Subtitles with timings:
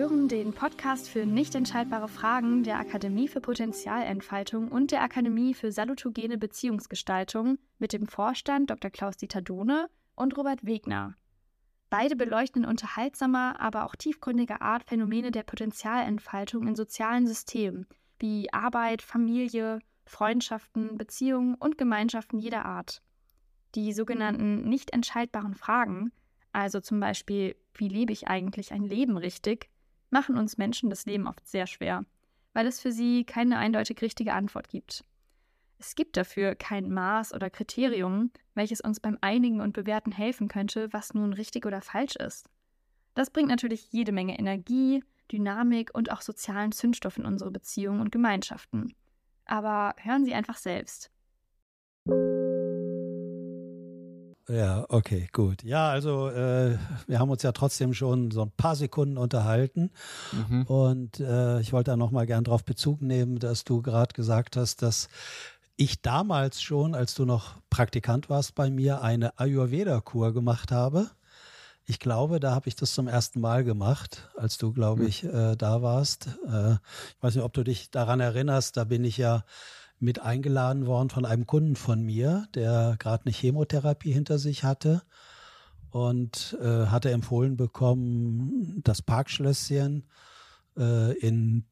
[0.00, 5.72] Hören den Podcast für nicht entscheidbare Fragen der Akademie für Potenzialentfaltung und der Akademie für
[5.72, 8.90] salutogene Beziehungsgestaltung mit dem Vorstand Dr.
[8.90, 11.16] Klaus-Dieter Dohne und Robert Wegner.
[11.90, 17.86] Beide beleuchten in unterhaltsamer, aber auch tiefgründiger Art Phänomene der Potenzialentfaltung in sozialen Systemen
[18.18, 23.02] wie Arbeit, Familie, Freundschaften, Beziehungen und Gemeinschaften jeder Art.
[23.74, 26.10] Die sogenannten nicht entscheidbaren Fragen
[26.52, 29.69] also zum Beispiel, wie lebe ich eigentlich ein Leben richtig,
[30.10, 32.04] machen uns Menschen das Leben oft sehr schwer,
[32.52, 35.04] weil es für sie keine eindeutig richtige Antwort gibt.
[35.78, 40.92] Es gibt dafür kein Maß oder Kriterium, welches uns beim Einigen und Bewerten helfen könnte,
[40.92, 42.50] was nun richtig oder falsch ist.
[43.14, 48.12] Das bringt natürlich jede Menge Energie, Dynamik und auch sozialen Zündstoff in unsere Beziehungen und
[48.12, 48.94] Gemeinschaften.
[49.46, 51.10] Aber hören Sie einfach selbst.
[54.50, 55.62] Ja, okay, gut.
[55.62, 59.90] Ja, also äh, wir haben uns ja trotzdem schon so ein paar Sekunden unterhalten
[60.32, 60.62] mhm.
[60.64, 64.82] und äh, ich wollte da nochmal gern darauf Bezug nehmen, dass du gerade gesagt hast,
[64.82, 65.08] dass
[65.76, 71.10] ich damals schon, als du noch Praktikant warst bei mir, eine Ayurveda-Kur gemacht habe.
[71.86, 75.08] Ich glaube, da habe ich das zum ersten Mal gemacht, als du, glaube mhm.
[75.08, 76.26] ich, äh, da warst.
[76.46, 79.44] Äh, ich weiß nicht, ob du dich daran erinnerst, da bin ich ja
[80.00, 85.02] mit eingeladen worden von einem Kunden von mir, der gerade eine Chemotherapie hinter sich hatte
[85.90, 90.04] und äh, hatte empfohlen bekommen, das Parkschlösschen
[90.78, 91.64] äh, in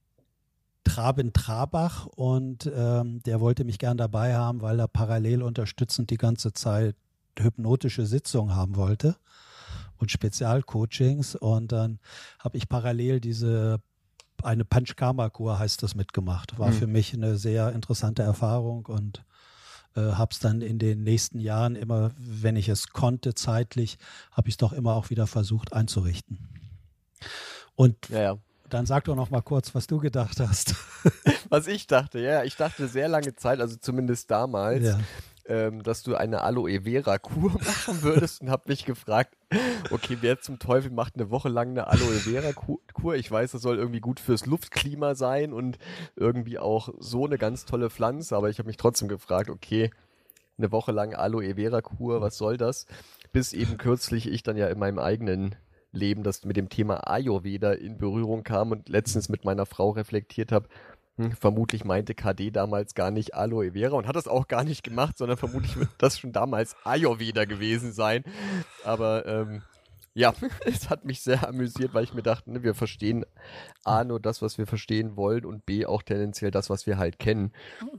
[0.84, 6.52] Traben-Trabach und ähm, der wollte mich gern dabei haben, weil er parallel unterstützend die ganze
[6.52, 6.96] Zeit
[7.38, 9.16] hypnotische Sitzungen haben wollte
[9.98, 11.98] und Spezialcoachings und dann
[12.38, 13.80] habe ich parallel diese
[14.44, 16.58] eine Panchkarma-Kur heißt das mitgemacht.
[16.58, 16.74] War mhm.
[16.74, 19.24] für mich eine sehr interessante Erfahrung und
[19.96, 23.98] äh, habe es dann in den nächsten Jahren immer, wenn ich es konnte zeitlich,
[24.32, 26.38] habe ich es doch immer auch wieder versucht einzurichten.
[27.74, 28.38] Und ja, ja.
[28.68, 30.74] dann sag doch noch mal kurz, was du gedacht hast.
[31.48, 34.98] was ich dachte, ja, ich dachte sehr lange Zeit, also zumindest damals, ja
[35.48, 39.34] ähm, dass du eine Aloe Vera Kur machen würdest und habe mich gefragt,
[39.90, 43.14] okay, wer zum Teufel macht eine Woche lang eine Aloe Vera Kur?
[43.16, 45.78] Ich weiß, das soll irgendwie gut fürs Luftklima sein und
[46.16, 49.90] irgendwie auch so eine ganz tolle Pflanze, aber ich habe mich trotzdem gefragt, okay,
[50.58, 52.86] eine Woche lang Aloe Vera Kur, was soll das?
[53.32, 55.54] Bis eben kürzlich ich dann ja in meinem eigenen
[55.92, 60.52] Leben das mit dem Thema Ayurveda in Berührung kam und letztens mit meiner Frau reflektiert
[60.52, 60.68] habe,
[61.38, 65.18] vermutlich meinte KD damals gar nicht Aloe Vera und hat das auch gar nicht gemacht,
[65.18, 68.24] sondern vermutlich wird das schon damals Ayurveda gewesen sein.
[68.84, 69.62] Aber ähm,
[70.14, 70.34] ja,
[70.66, 73.24] es hat mich sehr amüsiert, weil ich mir dachte, ne, wir verstehen
[73.84, 77.18] A nur das, was wir verstehen wollen und B auch tendenziell das, was wir halt
[77.18, 77.52] kennen.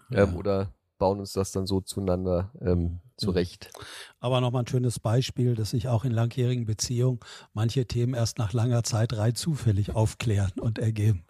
[0.09, 0.23] Ja.
[0.23, 3.71] Ähm, oder bauen uns das dann so zueinander ähm, zurecht.
[4.19, 7.21] Aber nochmal ein schönes Beispiel, dass sich auch in langjährigen Beziehungen
[7.53, 11.25] manche Themen erst nach langer Zeit rein zufällig aufklären und ergeben.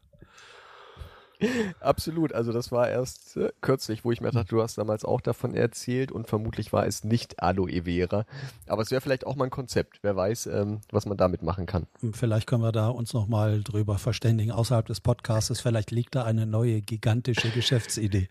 [1.79, 2.33] Absolut.
[2.33, 5.53] Also das war erst äh, kürzlich, wo ich mir dachte, du hast damals auch davon
[5.53, 8.25] erzählt und vermutlich war es nicht Aloe Vera.
[8.67, 9.99] Aber es wäre vielleicht auch mal ein Konzept.
[10.01, 11.87] Wer weiß, ähm, was man damit machen kann.
[12.11, 15.61] Vielleicht können wir da uns nochmal drüber verständigen außerhalb des Podcasts.
[15.61, 18.29] Vielleicht liegt da eine neue gigantische Geschäftsidee.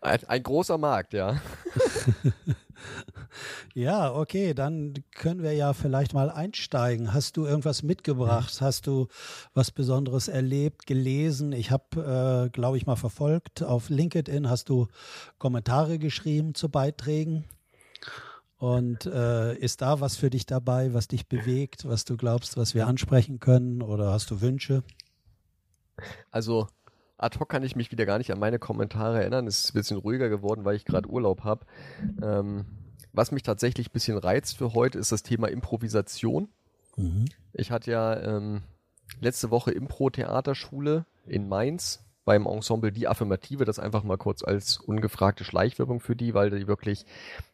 [0.00, 1.40] Ein, ein großer Markt, ja.
[3.74, 7.12] ja, okay, dann können wir ja vielleicht mal einsteigen.
[7.12, 8.60] Hast du irgendwas mitgebracht?
[8.60, 9.08] Hast du
[9.54, 11.52] was Besonderes erlebt, gelesen?
[11.52, 14.48] Ich habe, äh, glaube ich, mal verfolgt auf LinkedIn.
[14.48, 14.88] Hast du
[15.38, 17.44] Kommentare geschrieben zu Beiträgen?
[18.58, 22.74] Und äh, ist da was für dich dabei, was dich bewegt, was du glaubst, was
[22.74, 23.82] wir ansprechen können?
[23.82, 24.82] Oder hast du Wünsche?
[26.30, 26.68] Also
[27.18, 29.46] ad hoc kann ich mich wieder gar nicht an meine Kommentare erinnern.
[29.46, 31.66] Es ist ein bisschen ruhiger geworden, weil ich gerade Urlaub habe.
[32.22, 32.66] Ähm,
[33.12, 36.48] was mich tatsächlich ein bisschen reizt für heute, ist das Thema Improvisation.
[36.96, 37.26] Mhm.
[37.52, 38.62] Ich hatte ja ähm,
[39.20, 45.44] letzte Woche Impro-Theaterschule in Mainz beim Ensemble Die Affirmative, das einfach mal kurz als ungefragte
[45.44, 47.06] Schleichwerbung für die, weil die wirklich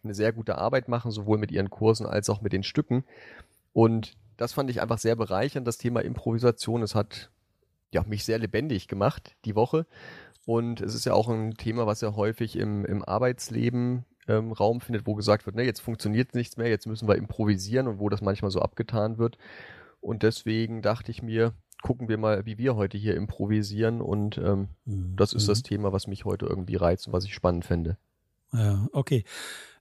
[0.02, 3.04] eine sehr gute Arbeit machen, sowohl mit ihren Kursen als auch mit den Stücken.
[3.72, 6.82] Und das fand ich einfach sehr bereichernd, das Thema Improvisation.
[6.82, 7.30] Es hat
[7.92, 9.86] ja, mich sehr lebendig gemacht die Woche.
[10.44, 14.80] Und es ist ja auch ein Thema, was ja häufig im, im Arbeitsleben ähm, Raum
[14.80, 18.08] findet, wo gesagt wird, ne, jetzt funktioniert nichts mehr, jetzt müssen wir improvisieren und wo
[18.08, 19.38] das manchmal so abgetan wird.
[20.00, 24.00] Und deswegen dachte ich mir, gucken wir mal, wie wir heute hier improvisieren.
[24.00, 25.14] Und ähm, mhm.
[25.16, 25.64] das ist das mhm.
[25.64, 27.98] Thema, was mich heute irgendwie reizt und was ich spannend fände.
[28.52, 29.24] Ja, okay.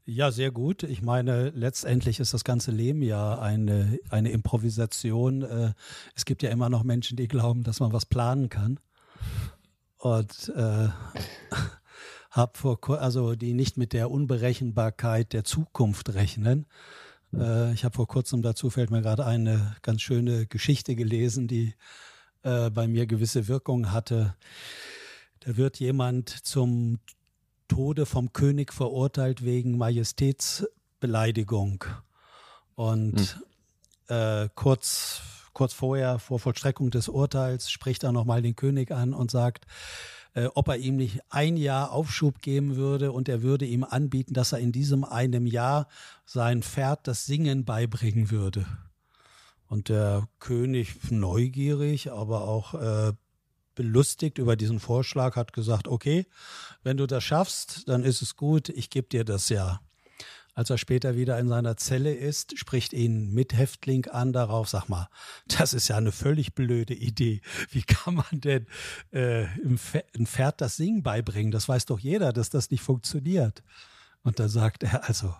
[0.05, 0.83] Ja, sehr gut.
[0.83, 5.43] Ich meine, letztendlich ist das ganze Leben ja eine, eine Improvisation.
[5.43, 5.73] Äh,
[6.15, 8.79] es gibt ja immer noch Menschen, die glauben, dass man was planen kann.
[9.97, 10.89] Und äh,
[12.31, 16.65] hab vor, also die nicht mit der Unberechenbarkeit der Zukunft rechnen.
[17.33, 21.75] Äh, ich habe vor kurzem dazu fällt mir gerade eine ganz schöne Geschichte gelesen, die
[22.41, 24.35] äh, bei mir gewisse Wirkung hatte.
[25.41, 26.99] Da wird jemand zum
[27.71, 31.85] Tode vom König verurteilt wegen Majestätsbeleidigung.
[32.75, 33.41] Und
[34.09, 34.13] hm.
[34.13, 35.21] äh, kurz,
[35.53, 39.67] kurz vorher, vor Vollstreckung des Urteils, spricht er nochmal den König an und sagt,
[40.33, 44.33] äh, ob er ihm nicht ein Jahr Aufschub geben würde und er würde ihm anbieten,
[44.33, 45.87] dass er in diesem einem Jahr
[46.25, 48.65] sein Pferd das Singen beibringen würde.
[49.69, 53.13] Und der König, neugierig, aber auch äh,
[53.81, 56.27] belustigt über diesen Vorschlag, hat gesagt, okay,
[56.83, 59.81] wenn du das schaffst, dann ist es gut, ich gebe dir das Jahr.
[60.53, 65.09] Als er später wieder in seiner Zelle ist, spricht ihn Mithäftling an darauf, sag mal,
[65.47, 67.41] das ist ja eine völlig blöde Idee.
[67.71, 68.67] Wie kann man denn
[69.11, 71.51] äh, ein Pferd das Singen beibringen?
[71.51, 73.63] Das weiß doch jeder, dass das nicht funktioniert.
[74.21, 75.33] Und da sagt er, also,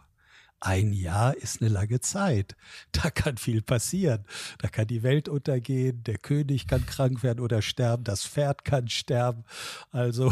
[0.62, 2.56] ein Jahr ist eine lange Zeit.
[2.92, 4.26] Da kann viel passieren.
[4.60, 8.88] Da kann die Welt untergehen, der König kann krank werden oder sterben, das Pferd kann
[8.88, 9.44] sterben.
[9.92, 10.32] Also.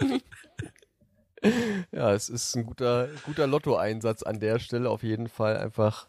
[1.92, 6.08] ja, es ist ein guter, guter Lottoeinsatz an der Stelle auf jeden Fall einfach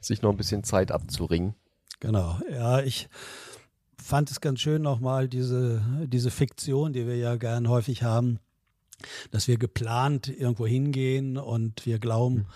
[0.00, 1.54] sich noch ein bisschen Zeit abzuringen.
[2.00, 3.08] Genau, ja, ich
[3.96, 8.40] fand es ganz schön nochmal diese, diese Fiktion, die wir ja gern häufig haben,
[9.30, 12.46] dass wir geplant irgendwo hingehen und wir glauben,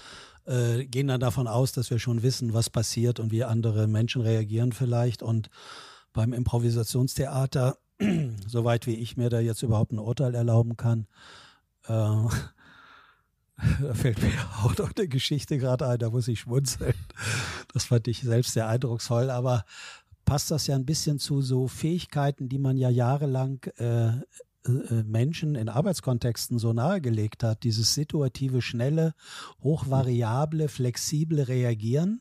[0.47, 0.53] mhm.
[0.53, 4.23] äh, gehen dann davon aus, dass wir schon wissen, was passiert und wie andere Menschen
[4.23, 5.51] reagieren vielleicht und
[6.13, 7.79] beim Improvisationstheater,
[8.47, 11.07] soweit wie ich mir da jetzt überhaupt ein Urteil erlauben kann,
[11.87, 11.93] äh,
[13.81, 14.33] da fällt mir
[14.65, 16.95] auch noch eine Geschichte gerade ein, da muss ich schmunzeln.
[17.73, 19.65] Das fand ich selbst sehr eindrucksvoll, aber
[20.25, 24.23] passt das ja ein bisschen zu so Fähigkeiten, die man ja jahrelang äh, äh,
[24.69, 29.15] Menschen in Arbeitskontexten so nahegelegt hat, dieses situative, schnelle,
[29.63, 32.21] hochvariable, flexible Reagieren,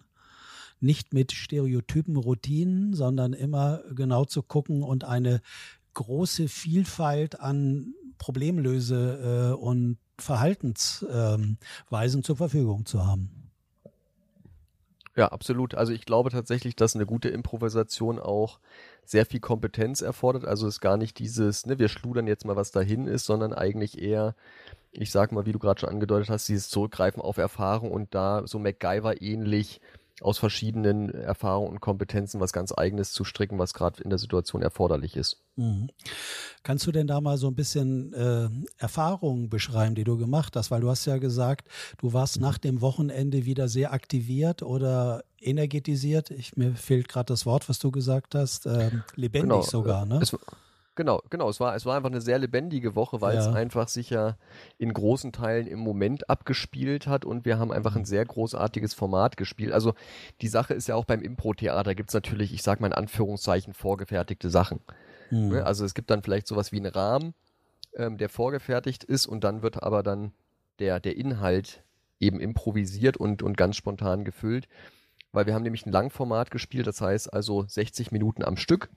[0.80, 5.42] nicht mit Stereotypen, Routinen, sondern immer genau zu gucken und eine
[5.94, 11.58] große Vielfalt an Problemlöse äh, und Verhaltensweisen
[12.20, 13.46] ähm, zur Verfügung zu haben.
[15.16, 15.76] Ja, absolut.
[15.76, 18.60] Also ich glaube tatsächlich, dass eine gute Improvisation auch
[19.10, 20.46] sehr viel Kompetenz erfordert.
[20.46, 24.02] Also ist gar nicht dieses, ne, wir schludern jetzt mal was dahin ist, sondern eigentlich
[24.02, 24.36] eher,
[24.92, 28.44] ich sag mal, wie du gerade schon angedeutet hast, dieses Zurückgreifen auf Erfahrung und da
[28.46, 29.82] so MacGyver ähnlich
[30.22, 34.62] aus verschiedenen Erfahrungen und Kompetenzen was ganz eigenes zu stricken, was gerade in der Situation
[34.62, 35.44] erforderlich ist.
[35.58, 35.90] Mhm.
[36.64, 40.72] Kannst du denn da mal so ein bisschen äh, Erfahrungen beschreiben, die du gemacht hast?
[40.72, 41.68] Weil du hast ja gesagt,
[41.98, 46.32] du warst nach dem Wochenende wieder sehr aktiviert oder energetisiert.
[46.32, 48.66] Ich, mir fehlt gerade das Wort, was du gesagt hast.
[48.66, 49.62] Äh, lebendig genau.
[49.62, 50.20] sogar, ne?
[50.22, 50.36] Es,
[50.96, 51.50] Genau, genau.
[51.50, 53.42] Es war, es war einfach eine sehr lebendige Woche, weil ja.
[53.42, 54.38] es einfach sich ja
[54.78, 59.36] in großen Teilen im Moment abgespielt hat und wir haben einfach ein sehr großartiges Format
[59.36, 59.74] gespielt.
[59.74, 59.94] Also
[60.42, 63.74] die Sache ist ja auch beim Impro-Theater gibt es natürlich, ich sag mal in Anführungszeichen,
[63.74, 64.80] vorgefertigte Sachen.
[65.32, 65.54] Mhm.
[65.66, 67.34] Also es gibt dann vielleicht sowas wie einen Rahmen,
[67.96, 70.32] ähm, der vorgefertigt ist und dann wird aber dann
[70.80, 71.84] der, der Inhalt
[72.22, 74.70] eben improvisiert und, und ganz spontan gefüllt.
[75.34, 78.90] Weil wir haben nämlich ein Langformat gespielt, das heißt also 60 Minuten am Stück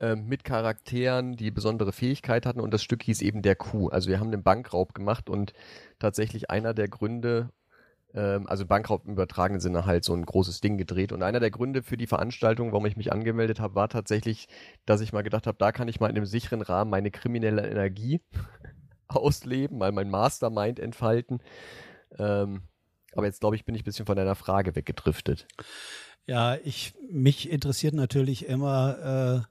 [0.00, 3.88] ähm, mit Charakteren, die besondere Fähigkeit hatten und das Stück hieß eben der Kuh.
[3.88, 5.52] Also wir haben den Bankraub gemacht und
[5.98, 7.50] tatsächlich einer der Gründe,
[8.14, 11.50] ähm, also Bankraub im übertragenen Sinne halt so ein großes Ding gedreht und einer der
[11.50, 14.48] Gründe für die Veranstaltung, warum ich mich angemeldet habe, war tatsächlich,
[14.86, 17.68] dass ich mal gedacht habe, da kann ich mal in einem sicheren Rahmen meine kriminelle
[17.68, 18.22] Energie
[19.06, 21.42] ausleben, mal mein Mastermind entfalten.
[22.18, 22.62] Ähm,
[23.12, 25.46] aber jetzt glaube ich, bin ich ein bisschen von deiner Frage weggedriftet.
[26.30, 29.46] Ja, ich mich interessiert natürlich immer,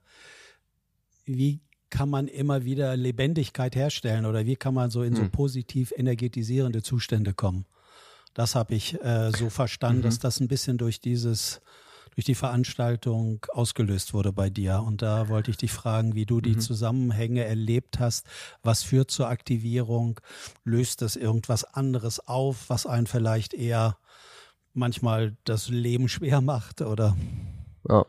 [1.26, 1.60] äh, wie
[1.90, 5.24] kann man immer wieder Lebendigkeit herstellen oder wie kann man so in hm.
[5.24, 7.66] so positiv energetisierende Zustände kommen?
[8.32, 10.04] Das habe ich äh, so verstanden, mhm.
[10.04, 11.60] dass das ein bisschen durch dieses
[12.14, 14.82] durch die Veranstaltung ausgelöst wurde bei dir.
[14.82, 16.60] Und da wollte ich dich fragen, wie du die mhm.
[16.60, 18.26] Zusammenhänge erlebt hast.
[18.62, 20.18] Was führt zur Aktivierung?
[20.64, 23.98] Löst es irgendwas anderes auf, was einen vielleicht eher
[24.72, 27.16] manchmal das Leben schwer macht, oder?
[27.88, 28.06] Ja.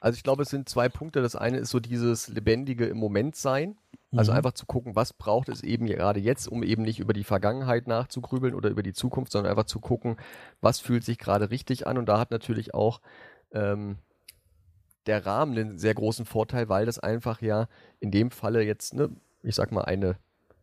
[0.00, 1.20] Also ich glaube, es sind zwei Punkte.
[1.20, 3.76] Das eine ist so dieses lebendige im Moment sein.
[4.12, 4.38] Also mhm.
[4.38, 7.86] einfach zu gucken, was braucht es eben gerade jetzt, um eben nicht über die Vergangenheit
[7.86, 10.16] nachzugrübeln oder über die Zukunft, sondern einfach zu gucken,
[10.60, 11.96] was fühlt sich gerade richtig an.
[11.96, 13.00] Und da hat natürlich auch
[13.52, 13.98] ähm,
[15.06, 17.68] der Rahmen einen sehr großen Vorteil, weil das einfach ja
[18.00, 19.10] in dem Falle jetzt, ne,
[19.42, 20.16] ich sag mal, eine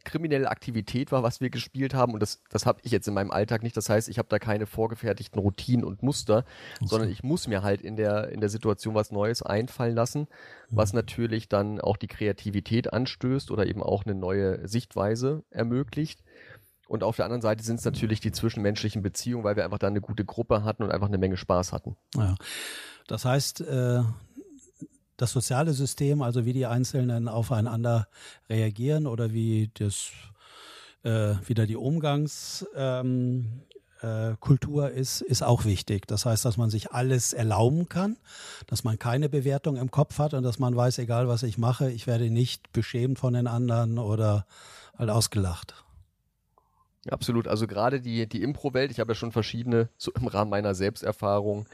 [0.08, 2.14] kriminelle Aktivität war, was wir gespielt haben.
[2.14, 3.78] Und das, das habe ich jetzt in meinem Alltag nicht.
[3.78, 6.46] Das heißt, ich habe da keine vorgefertigten Routinen und Muster,
[6.78, 6.88] okay.
[6.88, 10.28] sondern ich muss mir halt in der, in der Situation was Neues einfallen lassen,
[10.70, 10.98] was mhm.
[10.98, 16.24] natürlich dann auch die Kreativität anstößt oder eben auch eine neue Sichtweise ermöglicht.
[16.88, 19.88] Und auf der anderen Seite sind es natürlich die zwischenmenschlichen Beziehungen, weil wir einfach da
[19.88, 21.98] eine gute Gruppe hatten und einfach eine Menge Spaß hatten.
[22.16, 22.36] Ja.
[23.08, 24.04] Das heißt, äh,
[25.18, 28.08] das soziale System, also wie die Einzelnen aufeinander
[28.50, 30.12] reagieren oder wie das
[31.04, 33.64] äh, wieder die Umgangskultur ähm,
[34.02, 36.08] äh, ist, ist auch wichtig.
[36.08, 38.18] Das heißt, dass man sich alles erlauben kann,
[38.68, 41.92] dass man keine Bewertung im Kopf hat und dass man weiß, egal was ich mache,
[41.92, 44.46] ich werde nicht beschämt von den anderen oder
[44.98, 45.84] halt ausgelacht.
[47.10, 50.76] Absolut, also gerade die, die Impro-Welt, ich habe ja schon verschiedene, so im Rahmen meiner
[50.76, 51.66] Selbsterfahrung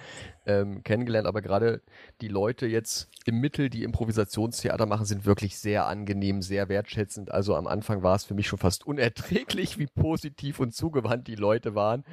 [0.46, 1.82] ähm, kennengelernt, aber gerade
[2.22, 7.32] die Leute jetzt im Mittel, die Improvisationstheater machen, sind wirklich sehr angenehm, sehr wertschätzend.
[7.32, 11.36] Also am Anfang war es für mich schon fast unerträglich, wie positiv und zugewandt die
[11.36, 12.04] Leute waren.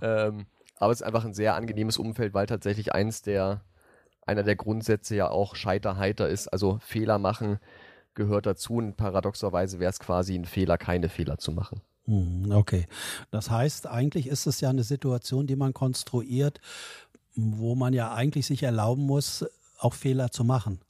[0.00, 0.26] Ja.
[0.26, 0.46] Ähm,
[0.78, 3.62] aber es ist einfach ein sehr angenehmes Umfeld, weil tatsächlich eins der,
[4.26, 7.58] einer der Grundsätze ja auch Scheiterheiter ist, also Fehler machen
[8.18, 11.80] gehört dazu und paradoxerweise wäre es quasi ein Fehler, keine Fehler zu machen.
[12.08, 12.86] Hm, okay.
[13.30, 16.58] Das heißt, eigentlich ist es ja eine Situation, die man konstruiert,
[17.36, 19.44] wo man ja eigentlich sich erlauben muss,
[19.78, 20.80] auch Fehler zu machen.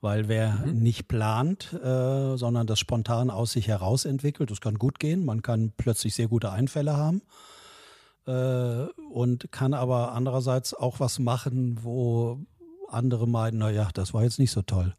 [0.00, 0.78] Weil wer mhm.
[0.78, 5.24] nicht plant, äh, sondern das spontan aus sich heraus entwickelt, das kann gut gehen.
[5.24, 7.22] Man kann plötzlich sehr gute Einfälle haben
[8.26, 12.38] äh, und kann aber andererseits auch was machen, wo
[12.88, 14.94] andere meinen, naja, das war jetzt nicht so toll.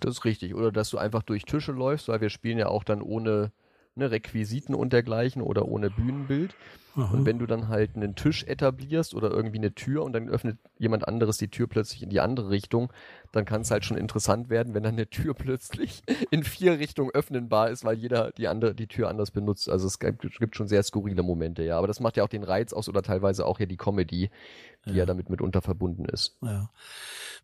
[0.00, 0.54] Das ist richtig.
[0.54, 3.52] Oder dass du einfach durch Tische läufst, weil wir spielen ja auch dann ohne
[3.98, 6.54] ne, Requisiten und dergleichen oder ohne Bühnenbild.
[6.98, 7.14] Aha.
[7.14, 10.58] Und wenn du dann halt einen Tisch etablierst oder irgendwie eine Tür und dann öffnet
[10.78, 12.92] jemand anderes die Tür plötzlich in die andere Richtung,
[13.30, 17.10] dann kann es halt schon interessant werden, wenn dann eine Tür plötzlich in vier Richtungen
[17.12, 19.68] öffnenbar ist, weil jeder die andere die Tür anders benutzt.
[19.68, 21.78] Also es gibt, gibt schon sehr skurrile Momente, ja.
[21.78, 24.30] Aber das macht ja auch den Reiz aus oder teilweise auch ja die Comedy,
[24.86, 26.36] die ja, ja damit mitunter verbunden ist.
[26.42, 26.70] Ja.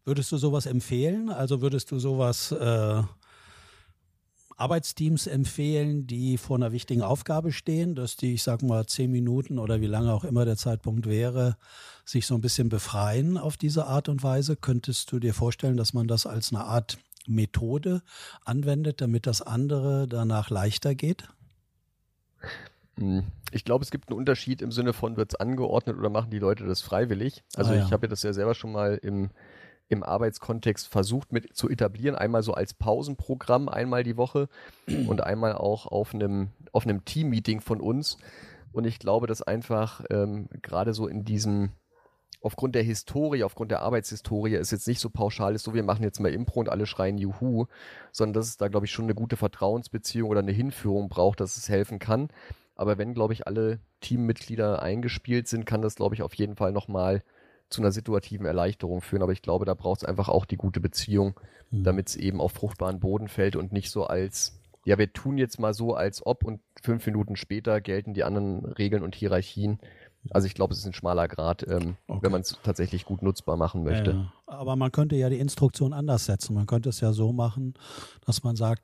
[0.04, 1.30] Würdest du sowas empfehlen?
[1.30, 3.02] Also würdest du sowas äh,
[4.56, 9.58] Arbeitsteams empfehlen, die vor einer wichtigen Aufgabe stehen, dass die, ich sag mal, zehn Minuten
[9.58, 11.56] oder wie lange auch immer der Zeitpunkt wäre,
[12.04, 14.56] sich so ein bisschen befreien auf diese Art und Weise?
[14.56, 18.02] Könntest du dir vorstellen, dass man das als eine Art Methode
[18.44, 21.28] anwendet, damit das andere danach leichter geht?
[22.98, 23.24] Hm.
[23.50, 26.38] Ich glaube, es gibt einen Unterschied im Sinne von, wird es angeordnet oder machen die
[26.38, 27.42] Leute das freiwillig?
[27.54, 27.84] Also ah, ja.
[27.84, 29.30] ich habe ja das ja selber schon mal im
[29.88, 34.48] im Arbeitskontext versucht mit zu etablieren, einmal so als Pausenprogramm einmal die Woche
[35.06, 38.18] und einmal auch auf einem auf einem Team-Meeting von uns.
[38.72, 41.70] Und ich glaube, dass einfach ähm, gerade so in diesem
[42.44, 46.02] aufgrund der Historie, aufgrund der Arbeitshistorie es jetzt nicht so pauschal ist, so wir machen
[46.02, 47.66] jetzt mal Impro und alle schreien Juhu,
[48.12, 51.56] sondern dass es da, glaube ich, schon eine gute Vertrauensbeziehung oder eine Hinführung braucht, dass
[51.56, 52.28] es helfen kann.
[52.76, 56.72] Aber wenn, glaube ich, alle Teammitglieder eingespielt sind, kann das, glaube ich, auf jeden Fall
[56.72, 57.22] nochmal
[57.74, 59.22] zu einer situativen Erleichterung führen.
[59.22, 61.38] Aber ich glaube, da braucht es einfach auch die gute Beziehung,
[61.70, 61.84] mhm.
[61.84, 65.58] damit es eben auf fruchtbaren Boden fällt und nicht so als, ja, wir tun jetzt
[65.58, 69.78] mal so, als ob und fünf Minuten später gelten die anderen Regeln und Hierarchien.
[70.30, 72.20] Also ich glaube, es ist ein schmaler Grad, ähm, okay.
[72.22, 74.12] wenn man es tatsächlich gut nutzbar machen möchte.
[74.12, 76.54] Ja, aber man könnte ja die Instruktion anders setzen.
[76.54, 77.74] Man könnte es ja so machen,
[78.24, 78.82] dass man sagt,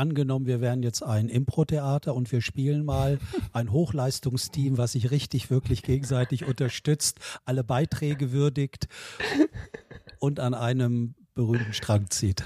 [0.00, 3.18] angenommen, wir wären jetzt ein Impro-Theater und wir spielen mal
[3.52, 8.88] ein Hochleistungsteam, was sich richtig, wirklich gegenseitig unterstützt, alle Beiträge würdigt
[10.18, 12.42] und an einem berühmten Strang zieht.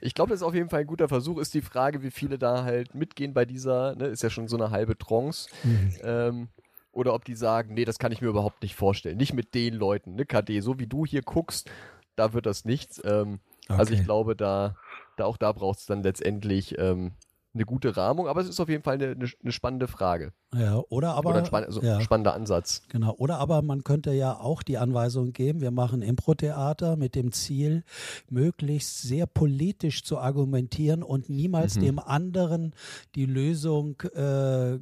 [0.00, 1.38] Ich glaube, das ist auf jeden Fall ein guter Versuch.
[1.38, 4.56] Ist die Frage, wie viele da halt mitgehen bei dieser, ne, ist ja schon so
[4.56, 5.48] eine halbe Trance.
[5.62, 5.94] Mhm.
[6.02, 6.48] Ähm,
[6.92, 9.16] oder ob die sagen, nee, das kann ich mir überhaupt nicht vorstellen.
[9.16, 11.70] Nicht mit den Leuten, ne, KD, so wie du hier guckst,
[12.16, 13.00] da wird das nichts.
[13.04, 13.38] Ähm,
[13.70, 13.78] Okay.
[13.78, 14.76] Also ich glaube, da,
[15.16, 17.12] da auch da braucht es dann letztendlich ähm,
[17.52, 20.32] eine gute Rahmung, aber es ist auf jeden Fall eine, eine, spannende Frage.
[20.54, 21.30] Ja, oder aber.
[21.30, 22.00] Oder ein spann also ja.
[22.00, 22.82] spannender Ansatz.
[22.88, 27.32] Genau, oder aber man könnte ja auch die Anweisung geben, wir machen Impro-Theater mit dem
[27.32, 27.82] Ziel,
[28.28, 31.80] möglichst sehr politisch zu argumentieren und niemals mhm.
[31.80, 32.74] dem anderen
[33.16, 34.78] die Lösung äh,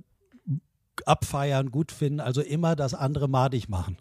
[1.07, 3.97] abfeiern, gut finden, also immer das andere madig machen.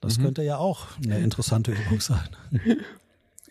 [0.00, 0.24] Das mhm.
[0.24, 2.28] könnte ja auch eine interessante Übung sein.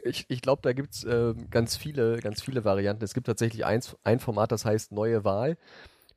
[0.04, 3.04] ich, ich glaube, da gibt's äh, ganz viele, ganz viele Varianten.
[3.04, 5.58] Es gibt tatsächlich eins, ein Format, das heißt Neue Wahl,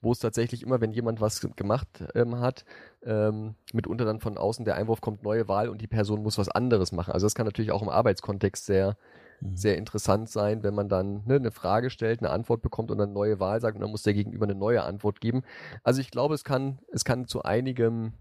[0.01, 2.65] wo es tatsächlich immer, wenn jemand was gemacht ähm, hat,
[3.05, 6.49] ähm, mitunter dann von außen der Einwurf kommt, neue Wahl und die Person muss was
[6.49, 7.13] anderes machen.
[7.13, 8.97] Also das kann natürlich auch im Arbeitskontext sehr,
[9.41, 9.57] mhm.
[9.57, 13.13] sehr interessant sein, wenn man dann ne, eine Frage stellt, eine Antwort bekommt und dann
[13.13, 15.43] neue Wahl sagt und dann muss der Gegenüber eine neue Antwort geben.
[15.83, 18.13] Also ich glaube, es kann, es kann zu einigem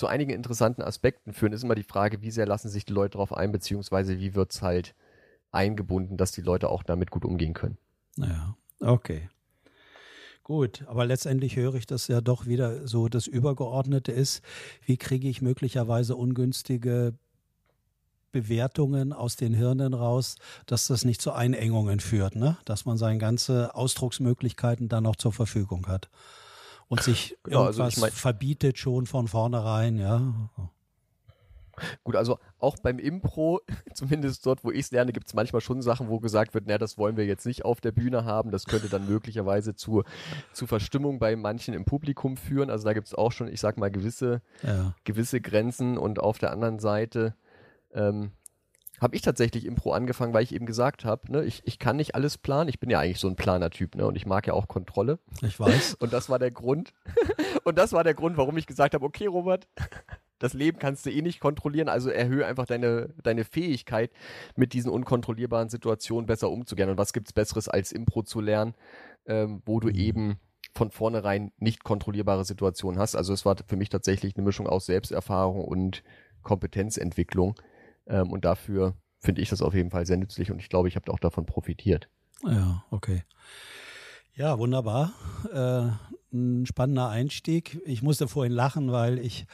[0.00, 3.18] zu einigen interessanten Aspekten führen, ist immer die Frage, wie sehr lassen sich die Leute
[3.18, 4.94] darauf ein, beziehungsweise wie wird es halt
[5.52, 7.76] eingebunden, dass die Leute auch damit gut umgehen können.
[8.16, 9.28] Ja, okay.
[10.42, 14.40] Gut, aber letztendlich höre ich, dass ja doch wieder so das Übergeordnete ist.
[14.86, 17.12] Wie kriege ich möglicherweise ungünstige
[18.32, 22.56] Bewertungen aus den Hirnen raus, dass das nicht zu Einengungen führt, ne?
[22.64, 26.08] dass man seine ganze Ausdrucksmöglichkeiten dann auch zur Verfügung hat.
[26.90, 30.50] Und sich genau, irgendwas also ich mein, verbietet schon von vornherein, ja.
[32.02, 33.60] Gut, also auch beim Impro,
[33.94, 36.78] zumindest dort, wo ich es lerne, gibt es manchmal schon Sachen, wo gesagt wird, naja,
[36.78, 38.50] das wollen wir jetzt nicht auf der Bühne haben.
[38.50, 40.02] Das könnte dann möglicherweise zu,
[40.52, 42.70] zu Verstimmung bei manchen im Publikum führen.
[42.70, 44.94] Also da gibt es auch schon, ich sag mal, gewisse, ja.
[45.04, 45.96] gewisse Grenzen.
[45.96, 47.36] Und auf der anderen Seite
[47.94, 48.32] ähm,
[49.00, 52.14] habe ich tatsächlich Impro angefangen, weil ich eben gesagt habe, ne, ich, ich kann nicht
[52.14, 52.68] alles planen.
[52.68, 54.06] Ich bin ja eigentlich so ein Planertyp, ne?
[54.06, 55.18] Und ich mag ja auch Kontrolle.
[55.42, 55.94] Ich weiß.
[56.00, 56.92] Und das war der Grund.
[57.64, 59.68] Und das war der Grund, warum ich gesagt habe, okay, Robert,
[60.38, 64.10] das Leben kannst du eh nicht kontrollieren, also erhöhe einfach deine, deine Fähigkeit,
[64.54, 66.90] mit diesen unkontrollierbaren Situationen besser umzugehen.
[66.90, 68.74] Und was gibt's Besseres als Impro zu lernen,
[69.26, 69.94] ähm, wo du mhm.
[69.94, 70.40] eben
[70.74, 73.16] von vornherein nicht kontrollierbare Situationen hast.
[73.16, 76.02] Also es war für mich tatsächlich eine Mischung aus Selbsterfahrung und
[76.42, 77.54] Kompetenzentwicklung.
[78.10, 80.96] Ähm, und dafür finde ich das auf jeden Fall sehr nützlich und ich glaube, ich
[80.96, 82.08] habe auch davon profitiert.
[82.44, 83.22] Ja, okay.
[84.34, 85.12] Ja, wunderbar.
[85.52, 85.90] Äh,
[86.32, 87.80] ein spannender Einstieg.
[87.84, 89.46] Ich musste vorhin lachen, weil ich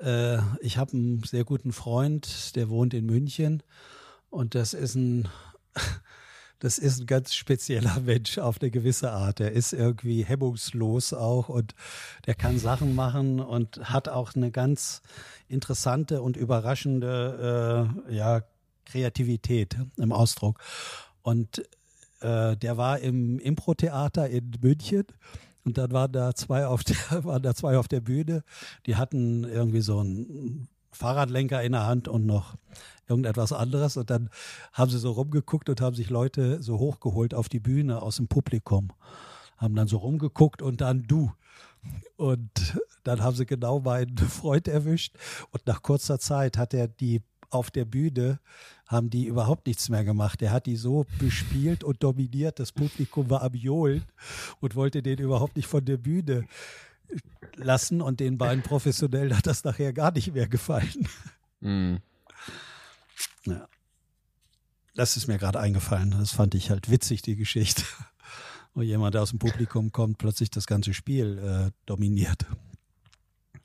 [0.00, 3.62] äh, ich habe einen sehr guten Freund, der wohnt in München
[4.30, 5.28] und das ist ein,
[6.60, 9.38] das ist ein ganz spezieller Mensch auf eine gewisse Art.
[9.38, 11.74] Der ist irgendwie hemmungslos auch und
[12.26, 15.02] der kann Sachen machen und hat auch eine ganz
[15.48, 18.42] interessante und überraschende äh, ja,
[18.84, 20.60] Kreativität im Ausdruck.
[21.22, 21.62] Und
[22.20, 25.04] äh, der war im Impro-Theater in München
[25.64, 28.42] und dann waren da zwei auf der, waren da zwei auf der Bühne.
[28.86, 32.56] Die hatten irgendwie so einen Fahrradlenker in der Hand und noch
[33.08, 33.96] irgendetwas anderes.
[33.96, 34.30] Und dann
[34.72, 38.28] haben sie so rumgeguckt und haben sich Leute so hochgeholt auf die Bühne aus dem
[38.28, 38.90] Publikum.
[39.56, 41.32] Haben dann so rumgeguckt und dann du.
[42.16, 42.50] Und
[43.04, 45.14] dann haben sie genau meinen Freund erwischt.
[45.52, 48.40] Und nach kurzer Zeit hat er die auf der Bühne
[48.86, 50.42] haben die überhaupt nichts mehr gemacht.
[50.42, 52.58] Er hat die so bespielt und dominiert.
[52.58, 54.04] Das Publikum war am Johlen
[54.60, 56.44] und wollte den überhaupt nicht von der Bühne
[57.56, 58.00] lassen.
[58.00, 61.08] Und den beiden Professionellen hat das nachher gar nicht mehr gefallen.
[61.60, 61.98] Mhm.
[63.44, 63.68] Ja.
[64.94, 66.12] Das ist mir gerade eingefallen.
[66.18, 67.82] Das fand ich halt witzig, die Geschichte.
[68.74, 72.46] Wo jemand aus dem Publikum kommt, plötzlich das ganze Spiel äh, dominiert.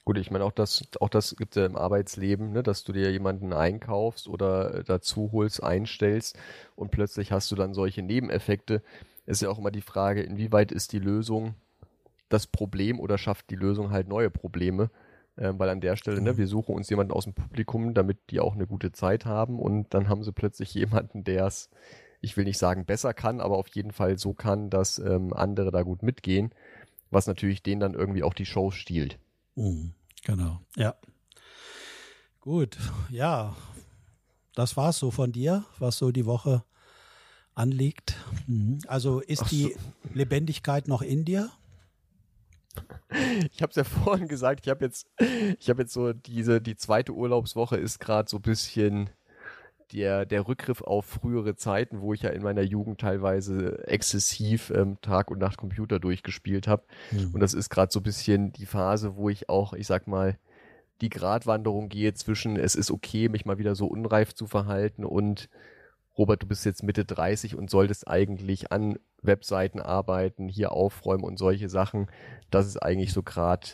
[0.05, 2.91] Gut, ich meine, auch das, auch das gibt es ja im Arbeitsleben, ne, dass du
[2.91, 6.37] dir jemanden einkaufst oder äh, dazu holst, einstellst
[6.75, 8.83] und plötzlich hast du dann solche Nebeneffekte.
[9.25, 11.55] Ist ja auch immer die Frage, inwieweit ist die Lösung
[12.33, 14.89] das Problem oder schafft die Lösung halt neue Probleme?
[15.37, 16.37] Ähm, weil an der Stelle, ne, mhm.
[16.37, 19.93] wir suchen uns jemanden aus dem Publikum, damit die auch eine gute Zeit haben und
[19.93, 21.69] dann haben sie plötzlich jemanden, der es,
[22.21, 25.71] ich will nicht sagen besser kann, aber auf jeden Fall so kann, dass ähm, andere
[25.71, 26.53] da gut mitgehen,
[27.09, 29.17] was natürlich denen dann irgendwie auch die Show stiehlt.
[29.55, 29.93] Mhm,
[30.23, 30.95] genau, ja.
[32.39, 32.77] Gut,
[33.09, 33.55] ja,
[34.53, 36.63] das war's so von dir, was so die Woche
[37.55, 38.15] anliegt.
[38.47, 38.79] Mhm.
[38.87, 39.45] Also ist so.
[39.45, 39.75] die
[40.13, 41.49] Lebendigkeit noch in dir?
[43.51, 45.07] Ich habe es ja vorhin gesagt, ich habe jetzt,
[45.59, 49.09] ich habe jetzt so diese, die zweite Urlaubswoche ist gerade so ein bisschen
[49.93, 54.97] der, der Rückgriff auf frühere Zeiten, wo ich ja in meiner Jugend teilweise exzessiv ähm,
[55.01, 56.83] Tag und Nacht Computer durchgespielt habe.
[57.11, 57.31] Mhm.
[57.33, 60.37] Und das ist gerade so ein bisschen die Phase, wo ich auch, ich sag mal,
[61.01, 65.49] die Gratwanderung gehe zwischen, es ist okay, mich mal wieder so unreif zu verhalten und
[66.17, 71.37] Robert, du bist jetzt Mitte 30 und solltest eigentlich an Webseiten arbeiten, hier aufräumen und
[71.37, 72.07] solche Sachen.
[72.51, 73.67] Das ist eigentlich so gerade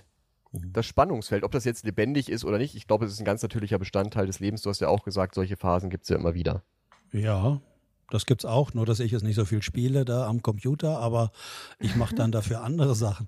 [0.52, 0.73] Mhm.
[0.73, 3.41] das Spannungsfeld, ob das jetzt lebendig ist oder nicht, ich glaube, es ist ein ganz
[3.43, 4.62] natürlicher Bestandteil des Lebens.
[4.63, 6.63] Du hast ja auch gesagt, solche Phasen gibt es ja immer wieder.
[7.12, 7.62] Ja,
[8.10, 11.32] das gibt's auch, nur dass ich es nicht so viel spiele da am Computer, aber
[11.80, 13.28] ich mache dann dafür andere Sachen.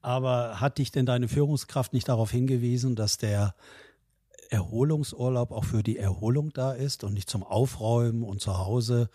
[0.00, 3.54] Aber hat dich denn deine Führungskraft nicht darauf hingewiesen, dass der
[4.50, 9.08] Erholungsurlaub auch für die Erholung da ist und nicht zum Aufräumen und zu Hause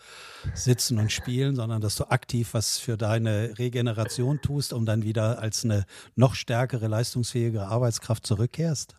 [0.54, 5.38] sitzen und spielen, sondern dass du aktiv was für deine Regeneration tust, um dann wieder
[5.38, 8.96] als eine noch stärkere, leistungsfähige Arbeitskraft zurückkehrst?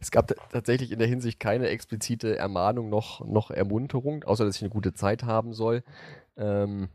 [0.00, 4.62] Es gab tatsächlich in der Hinsicht keine explizite Ermahnung noch, noch Ermunterung, außer dass ich
[4.62, 5.82] eine gute Zeit haben soll.
[6.38, 6.88] Ähm,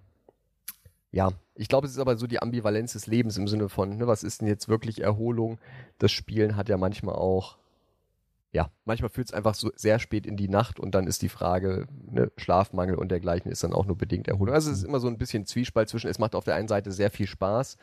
[1.11, 4.07] ja, ich glaube, es ist aber so die Ambivalenz des Lebens im Sinne von, ne,
[4.07, 5.59] was ist denn jetzt wirklich Erholung?
[5.99, 7.57] Das Spielen hat ja manchmal auch
[8.55, 11.27] ja, manchmal führt es einfach so sehr spät in die Nacht und dann ist die
[11.27, 14.55] Frage, ne, Schlafmangel und dergleichen ist dann auch nur bedingt Erholung.
[14.55, 16.93] Also es ist immer so ein bisschen Zwiespalt zwischen, es macht auf der einen Seite
[16.93, 17.77] sehr viel Spaß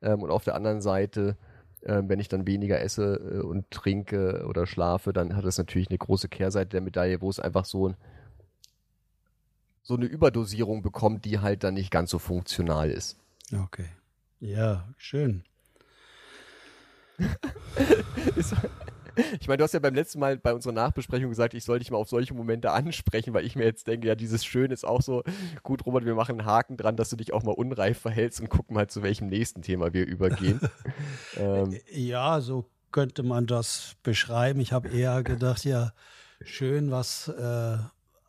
[0.00, 1.36] ähm, und auf der anderen Seite,
[1.82, 5.90] äh, wenn ich dann weniger esse äh, und trinke oder schlafe, dann hat das natürlich
[5.90, 7.94] eine große Kehrseite der Medaille, wo es einfach so,
[9.82, 13.18] so eine Überdosierung bekommt, die halt dann nicht ganz so funktional ist.
[13.52, 13.90] Okay.
[14.40, 15.44] Ja, schön.
[18.36, 18.54] ist,
[19.40, 21.90] Ich meine, du hast ja beim letzten Mal bei unserer Nachbesprechung gesagt, ich soll dich
[21.90, 25.02] mal auf solche Momente ansprechen, weil ich mir jetzt denke, ja, dieses Schön ist auch
[25.02, 25.22] so,
[25.62, 28.48] gut, Robert, wir machen einen Haken dran, dass du dich auch mal unreif verhältst und
[28.48, 30.60] gucken mal, zu welchem nächsten Thema wir übergehen.
[31.36, 31.78] ähm.
[31.90, 34.60] Ja, so könnte man das beschreiben.
[34.60, 35.92] Ich habe eher gedacht, ja,
[36.42, 37.78] schön, was, äh,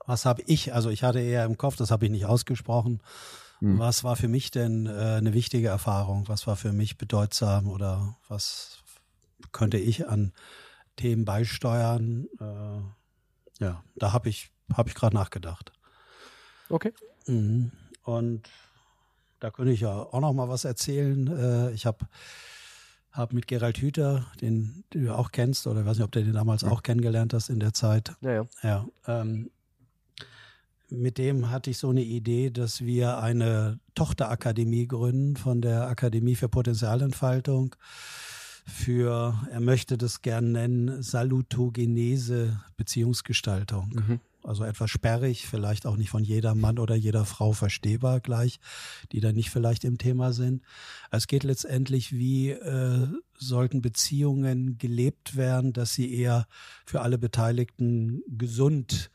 [0.06, 3.02] was habe ich, also ich hatte eher im Kopf, das habe ich nicht ausgesprochen,
[3.60, 3.80] hm.
[3.80, 8.18] was war für mich denn äh, eine wichtige Erfahrung, was war für mich bedeutsam oder
[8.28, 8.80] was
[9.52, 10.34] könnte ich an
[11.00, 12.28] Themen beisteuern.
[12.40, 15.72] Äh, ja, da habe ich, hab ich gerade nachgedacht.
[16.70, 16.94] Okay.
[17.26, 17.72] Mhm.
[18.04, 18.50] Und
[19.40, 21.28] da könnte ich ja auch noch mal was erzählen.
[21.28, 22.06] Äh, ich habe
[23.14, 26.34] hab mit Gerald Hüther, den du auch kennst, oder ich weiß nicht, ob du den
[26.34, 26.70] damals ja.
[26.70, 28.14] auch kennengelernt hast in der Zeit.
[28.22, 28.48] Ja, ja.
[28.62, 29.50] ja ähm,
[30.90, 36.36] mit dem hatte ich so eine Idee, dass wir eine Tochterakademie gründen von der Akademie
[36.36, 37.76] für Potenzialentfaltung
[38.70, 43.90] für, er möchte das gern nennen, Salutogenese Beziehungsgestaltung.
[43.94, 44.20] Mhm.
[44.44, 48.60] Also etwas sperrig, vielleicht auch nicht von jeder Mann oder jeder Frau verstehbar gleich,
[49.12, 50.64] die da nicht vielleicht im Thema sind.
[51.12, 56.48] Es geht letztendlich, wie äh, sollten Beziehungen gelebt werden, dass sie eher
[56.86, 59.12] für alle Beteiligten gesund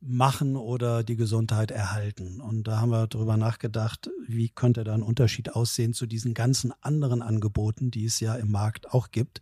[0.00, 2.40] machen oder die Gesundheit erhalten.
[2.40, 6.72] Und da haben wir darüber nachgedacht, wie könnte da ein Unterschied aussehen zu diesen ganzen
[6.80, 9.40] anderen Angeboten, die es ja im Markt auch gibt,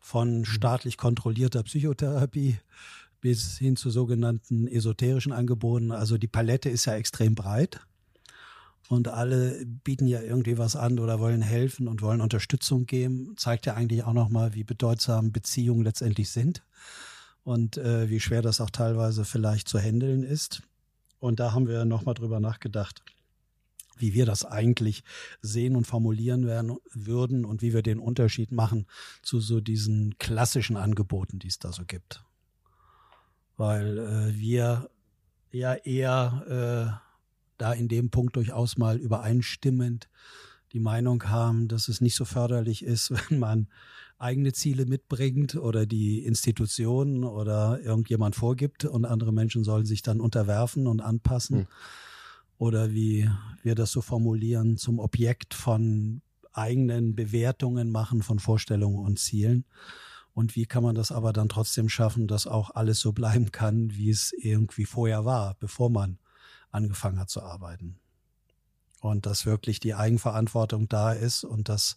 [0.00, 0.44] von mhm.
[0.44, 2.58] staatlich kontrollierter Psychotherapie
[3.20, 5.92] bis hin zu sogenannten esoterischen Angeboten.
[5.92, 7.80] Also die Palette ist ja extrem breit.
[8.88, 13.34] Und alle bieten ja irgendwie was an oder wollen helfen und wollen Unterstützung geben.
[13.36, 16.64] Zeigt ja eigentlich auch nochmal, wie bedeutsam Beziehungen letztendlich sind
[17.44, 20.62] und äh, wie schwer das auch teilweise vielleicht zu handeln ist.
[21.18, 23.02] Und da haben wir nochmal drüber nachgedacht,
[23.96, 25.04] wie wir das eigentlich
[25.42, 28.86] sehen und formulieren werden, würden und wie wir den Unterschied machen
[29.22, 32.24] zu so diesen klassischen Angeboten, die es da so gibt.
[33.56, 34.90] Weil äh, wir
[35.52, 37.10] ja eher äh,
[37.58, 40.08] da in dem Punkt durchaus mal übereinstimmend
[40.72, 43.68] die Meinung haben, dass es nicht so förderlich ist, wenn man
[44.20, 50.20] eigene Ziele mitbringt oder die Institutionen oder irgendjemand vorgibt und andere Menschen sollen sich dann
[50.20, 51.60] unterwerfen und anpassen.
[51.60, 51.66] Hm.
[52.58, 53.30] Oder wie
[53.62, 56.20] wir das so formulieren, zum Objekt von
[56.52, 59.64] eigenen Bewertungen machen von Vorstellungen und Zielen.
[60.34, 63.94] Und wie kann man das aber dann trotzdem schaffen, dass auch alles so bleiben kann,
[63.94, 66.18] wie es irgendwie vorher war, bevor man
[66.70, 67.98] angefangen hat zu arbeiten.
[69.00, 71.96] Und dass wirklich die Eigenverantwortung da ist und dass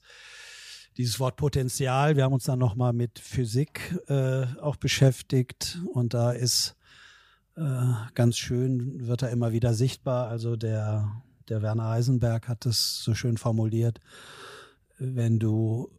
[0.98, 2.16] dieses Wort Potenzial.
[2.16, 6.76] Wir haben uns dann nochmal mit Physik äh, auch beschäftigt und da ist
[7.56, 10.28] äh, ganz schön, wird da immer wieder sichtbar.
[10.28, 14.00] Also der, der Werner Heisenberg hat das so schön formuliert.
[15.00, 15.90] Wenn du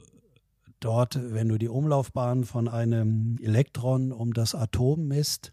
[0.80, 5.52] dort, wenn du die Umlaufbahn von einem Elektron um das Atom misst,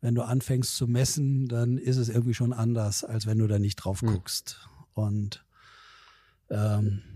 [0.00, 3.58] wenn du anfängst zu messen, dann ist es irgendwie schon anders, als wenn du da
[3.58, 4.08] nicht drauf hm.
[4.08, 4.68] guckst.
[4.94, 5.04] Hm.
[5.04, 5.44] Und
[6.50, 7.13] ähm,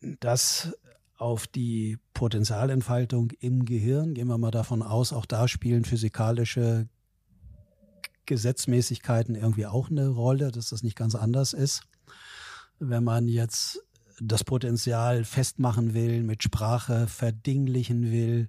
[0.00, 0.72] das
[1.16, 6.88] auf die Potenzialentfaltung im Gehirn, gehen wir mal davon aus, auch da spielen physikalische
[8.26, 11.82] Gesetzmäßigkeiten irgendwie auch eine Rolle, dass das nicht ganz anders ist.
[12.78, 13.82] Wenn man jetzt
[14.20, 18.48] das Potenzial festmachen will, mit Sprache verdinglichen will,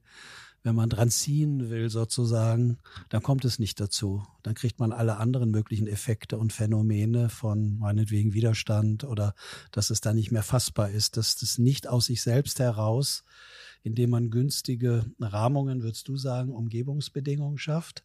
[0.64, 4.26] wenn man dran ziehen will sozusagen, dann kommt es nicht dazu.
[4.44, 9.36] Dann kriegt man alle anderen möglichen Effekte und Phänomene von meinetwegen Widerstand oder
[9.72, 13.24] dass es dann nicht mehr fassbar ist, dass das nicht aus sich selbst heraus,
[13.84, 18.04] indem man günstige Rahmungen, würdest du sagen, Umgebungsbedingungen schafft,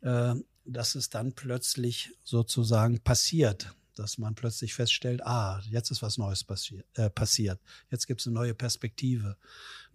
[0.00, 6.18] äh, dass es dann plötzlich sozusagen passiert dass man plötzlich feststellt, ah, jetzt ist was
[6.18, 7.58] Neues passi äh, passiert.
[7.90, 9.36] Jetzt gibt es eine neue Perspektive,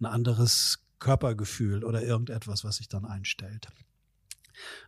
[0.00, 3.68] ein anderes Körpergefühl oder irgendetwas, was sich dann einstellt.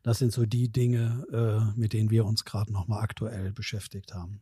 [0.04, 4.40] Das sind so die Dinge, äh, mit denen wir uns gerade nochmal aktuell beschäftigt haben.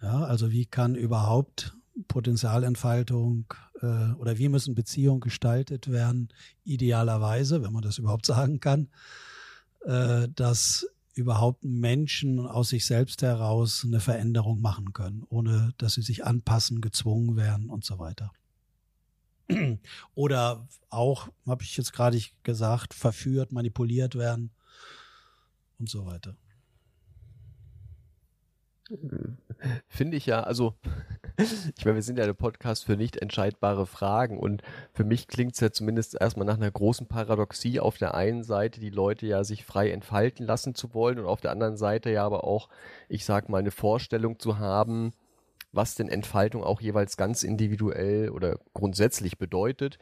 [0.00, 6.28] Ja, also wie kann überhaupt Potenzialentfaltung äh, oder wie müssen Beziehungen gestaltet werden,
[6.64, 8.88] idealerweise, wenn man das überhaupt sagen kann,
[9.84, 16.02] äh, dass überhaupt Menschen aus sich selbst heraus eine Veränderung machen können, ohne dass sie
[16.02, 18.30] sich anpassen, gezwungen werden und so weiter.
[20.14, 24.50] Oder auch, habe ich jetzt gerade gesagt, verführt, manipuliert werden
[25.78, 26.36] und so weiter.
[29.86, 30.74] Finde ich ja, also
[31.76, 35.54] ich meine, wir sind ja der Podcast für nicht entscheidbare Fragen und für mich klingt
[35.54, 37.78] es ja zumindest erstmal nach einer großen Paradoxie.
[37.78, 41.40] Auf der einen Seite die Leute ja sich frei entfalten lassen zu wollen und auf
[41.40, 42.68] der anderen Seite ja aber auch,
[43.08, 45.12] ich sag mal, eine Vorstellung zu haben,
[45.72, 49.98] was denn Entfaltung auch jeweils ganz individuell oder grundsätzlich bedeutet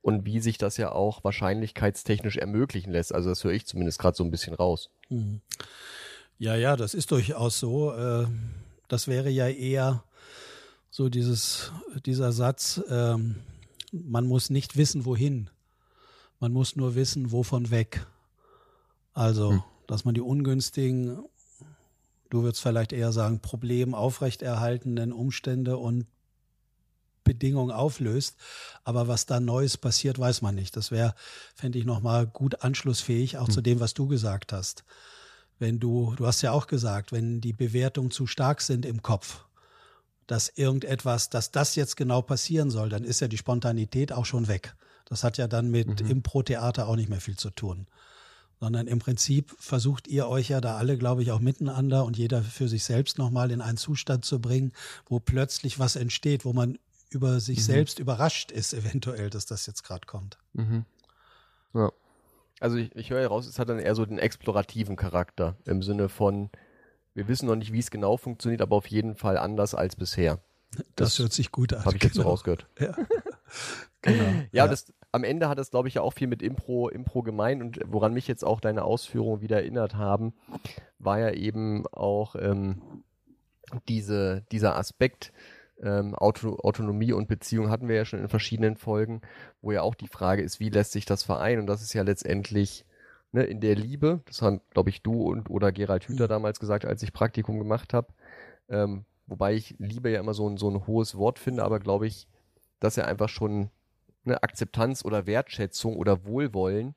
[0.00, 3.14] und wie sich das ja auch wahrscheinlichkeitstechnisch ermöglichen lässt.
[3.14, 4.90] Also das höre ich zumindest gerade so ein bisschen raus.
[5.08, 5.40] Mhm.
[6.38, 7.92] Ja, ja, das ist durchaus so.
[7.92, 8.26] Äh,
[8.88, 10.02] das wäre ja eher
[10.90, 11.72] so dieses,
[12.04, 13.36] dieser Satz, ähm,
[13.92, 15.48] man muss nicht wissen, wohin.
[16.40, 18.06] Man muss nur wissen, wovon weg.
[19.14, 19.62] Also, hm.
[19.86, 21.24] dass man die ungünstigen,
[22.32, 26.06] du würdest vielleicht eher sagen, Problem aufrechterhaltenden Umstände und
[27.24, 28.36] Bedingungen auflöst.
[28.84, 30.76] Aber was da Neues passiert, weiß man nicht.
[30.76, 31.14] Das wäre,
[31.54, 33.54] fände ich nochmal gut anschlussfähig, auch hm.
[33.54, 34.84] zu dem, was du gesagt hast.
[35.58, 39.44] Wenn du, du hast ja auch gesagt, wenn die Bewertungen zu stark sind im Kopf,
[40.26, 44.48] dass irgendetwas, dass das jetzt genau passieren soll, dann ist ja die Spontanität auch schon
[44.48, 44.74] weg.
[45.04, 46.10] Das hat ja dann mit mhm.
[46.10, 47.86] Impro-Theater auch nicht mehr viel zu tun.
[48.62, 52.44] Sondern im Prinzip versucht ihr euch ja da alle, glaube ich, auch miteinander und jeder
[52.44, 54.70] für sich selbst nochmal in einen Zustand zu bringen,
[55.06, 56.78] wo plötzlich was entsteht, wo man
[57.10, 57.62] über sich mhm.
[57.62, 60.38] selbst überrascht ist, eventuell, dass das jetzt gerade kommt.
[60.52, 60.84] Mhm.
[61.74, 61.90] Ja.
[62.60, 66.08] Also ich, ich höre heraus, es hat dann eher so den explorativen Charakter im Sinne
[66.08, 66.48] von,
[67.14, 70.38] wir wissen noch nicht, wie es genau funktioniert, aber auf jeden Fall anders als bisher.
[70.76, 71.84] Das, das hört sich gut an.
[71.84, 72.30] Habe ich jetzt so genau.
[72.30, 72.68] rausgehört.
[72.78, 72.94] Ja.
[74.02, 74.24] Genau.
[74.52, 74.68] Ja, ja.
[74.68, 77.80] Das, am Ende hat das, glaube ich, ja auch viel mit Impro, Impro gemeint und
[77.86, 80.34] woran mich jetzt auch deine Ausführungen wieder erinnert haben,
[80.98, 82.82] war ja eben auch ähm,
[83.88, 85.32] diese, dieser Aspekt,
[85.82, 89.20] ähm, Auto, Autonomie und Beziehung hatten wir ja schon in verschiedenen Folgen,
[89.60, 91.60] wo ja auch die Frage ist, wie lässt sich das vereinen?
[91.60, 92.86] Und das ist ja letztendlich
[93.32, 96.30] ne, in der Liebe, das haben, glaube ich, du und oder Gerald Hüther mhm.
[96.30, 98.08] damals gesagt, als ich Praktikum gemacht habe.
[98.68, 102.06] Ähm, wobei ich Liebe ja immer so ein, so ein hohes Wort finde, aber glaube
[102.06, 102.28] ich,
[102.82, 103.70] dass er einfach schon
[104.24, 106.94] eine Akzeptanz oder Wertschätzung oder Wohlwollen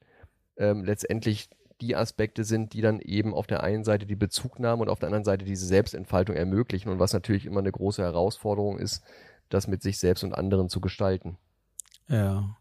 [0.57, 1.49] ähm, letztendlich
[1.81, 5.07] die Aspekte sind, die dann eben auf der einen Seite die Bezugnahme und auf der
[5.07, 9.03] anderen Seite diese Selbstentfaltung ermöglichen und was natürlich immer eine große Herausforderung ist,
[9.49, 11.37] das mit sich selbst und anderen zu gestalten.
[12.07, 12.57] Ja,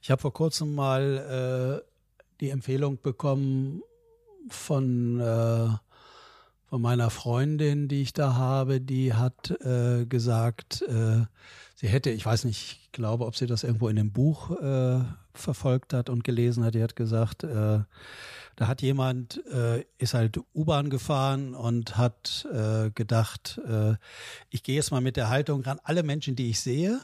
[0.00, 1.92] ich habe vor kurzem mal äh,
[2.40, 3.82] die Empfehlung bekommen
[4.48, 5.68] von, äh,
[6.66, 11.24] von meiner Freundin, die ich da habe, die hat äh, gesagt, äh,
[11.82, 15.00] sie hätte, ich weiß nicht, ich glaube, ob sie das irgendwo in dem Buch äh,
[15.34, 17.80] verfolgt hat und gelesen hat, die hat gesagt, äh,
[18.54, 23.94] da hat jemand, äh, ist halt U-Bahn gefahren und hat äh, gedacht, äh,
[24.48, 27.00] ich gehe jetzt mal mit der Haltung ran, alle Menschen, die ich sehe,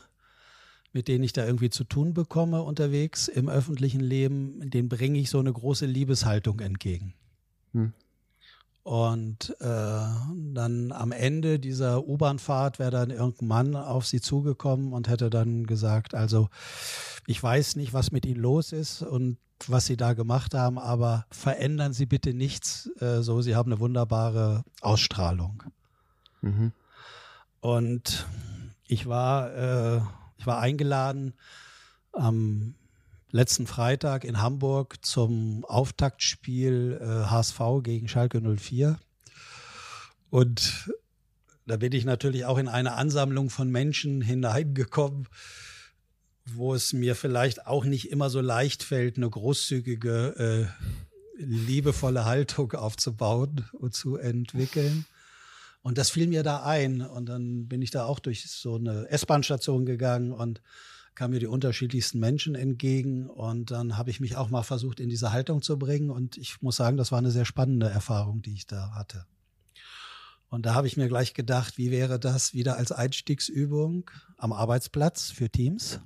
[0.93, 5.29] mit denen ich da irgendwie zu tun bekomme unterwegs im öffentlichen Leben, denen bringe ich
[5.29, 7.15] so eine große Liebeshaltung entgegen.
[7.73, 7.93] Hm.
[8.89, 15.09] Und äh, dann am Ende dieser U-Bahn-Fahrt wäre dann irgendein Mann auf sie zugekommen und
[15.09, 16.49] hätte dann gesagt, also
[17.27, 21.27] ich weiß nicht, was mit ihnen los ist und was sie da gemacht haben, aber
[21.31, 22.91] verändern Sie bitte nichts.
[22.99, 25.65] Äh, so, Sie haben eine wunderbare Ausstrahlung.
[26.41, 26.73] Mhm.
[27.61, 28.27] Und
[28.87, 30.01] ich war äh,
[30.39, 31.35] ich war eingeladen
[32.13, 32.75] am
[33.31, 38.99] letzten Freitag in Hamburg zum Auftaktspiel äh, HSV gegen Schalke 04.
[40.31, 40.91] Und
[41.67, 45.29] da bin ich natürlich auch in eine Ansammlung von Menschen hineingekommen,
[46.47, 52.73] wo es mir vielleicht auch nicht immer so leicht fällt, eine großzügige, äh, liebevolle Haltung
[52.73, 55.05] aufzubauen und zu entwickeln.
[55.83, 57.03] Und das fiel mir da ein.
[57.03, 60.61] Und dann bin ich da auch durch so eine S-Bahn-Station gegangen und
[61.19, 63.29] kamen mir die unterschiedlichsten Menschen entgegen.
[63.29, 66.11] Und dann habe ich mich auch mal versucht, in diese Haltung zu bringen.
[66.11, 69.27] Und ich muss sagen, das war eine sehr spannende Erfahrung, die ich da hatte.
[70.49, 75.31] Und da habe ich mir gleich gedacht, wie wäre das wieder als Einstiegsübung am Arbeitsplatz
[75.31, 76.01] für Teams?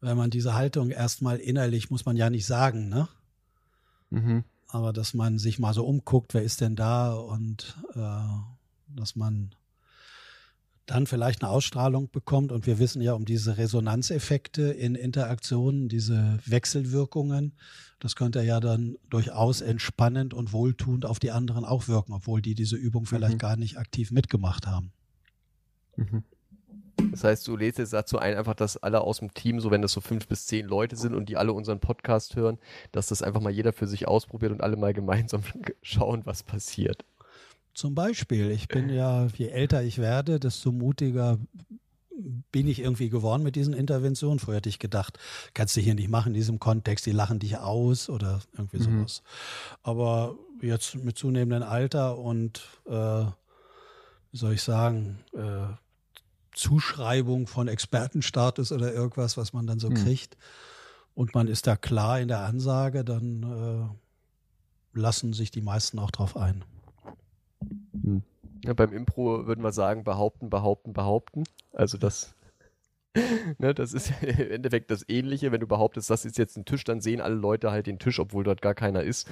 [0.00, 3.08] Wenn man diese Haltung erstmal innerlich, muss man ja nicht sagen, ne?
[4.10, 9.16] Mhm aber dass man sich mal so umguckt, wer ist denn da und äh, dass
[9.16, 9.54] man
[10.86, 12.52] dann vielleicht eine Ausstrahlung bekommt.
[12.52, 17.52] Und wir wissen ja um diese Resonanzeffekte in Interaktionen, diese Wechselwirkungen.
[17.98, 22.54] Das könnte ja dann durchaus entspannend und wohltuend auf die anderen auch wirken, obwohl die
[22.54, 23.38] diese Übung vielleicht mhm.
[23.38, 24.92] gar nicht aktiv mitgemacht haben.
[25.96, 26.24] Mhm.
[27.10, 29.82] Das heißt, du lädst jetzt dazu ein, einfach, dass alle aus dem Team, so wenn
[29.82, 32.58] das so fünf bis zehn Leute sind und die alle unseren Podcast hören,
[32.92, 35.42] dass das einfach mal jeder für sich ausprobiert und alle mal gemeinsam
[35.82, 37.04] schauen, was passiert.
[37.74, 41.38] Zum Beispiel, ich bin ja, je älter ich werde, desto mutiger
[42.52, 44.38] bin ich irgendwie geworden mit diesen Interventionen.
[44.38, 45.18] Vorher hätte ich gedacht,
[45.54, 48.98] kannst du hier nicht machen in diesem Kontext, die lachen dich aus oder irgendwie mhm.
[48.98, 49.22] sowas.
[49.82, 53.24] Aber jetzt mit zunehmendem Alter und äh,
[54.32, 55.74] wie soll ich sagen, äh,
[56.54, 59.94] Zuschreibung von Expertenstatus oder irgendwas, was man dann so hm.
[59.94, 60.36] kriegt.
[61.14, 63.42] Und man ist da klar in der Ansage, dann
[64.94, 66.64] äh, lassen sich die meisten auch drauf ein.
[68.02, 68.22] Hm.
[68.64, 71.44] Ja, beim Impro würden wir sagen, behaupten, behaupten, behaupten.
[71.72, 72.34] Also das,
[73.58, 75.52] ne, das ist im Endeffekt das Ähnliche.
[75.52, 78.18] Wenn du behauptest, das ist jetzt ein Tisch, dann sehen alle Leute halt den Tisch,
[78.20, 79.28] obwohl dort gar keiner ist.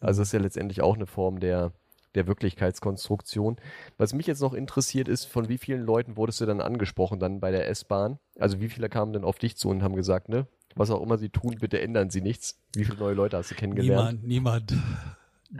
[0.00, 1.72] Also das ist ja letztendlich auch eine Form der,
[2.14, 3.56] der Wirklichkeitskonstruktion.
[3.98, 7.40] Was mich jetzt noch interessiert ist, von wie vielen Leuten wurdest du dann angesprochen dann
[7.40, 8.18] bei der S-Bahn?
[8.38, 11.18] Also wie viele kamen denn auf dich zu und haben gesagt, ne, was auch immer
[11.18, 12.58] sie tun, bitte ändern sie nichts.
[12.74, 14.22] Wie viele neue Leute hast du kennengelernt?
[14.22, 14.74] Niemand, niemand.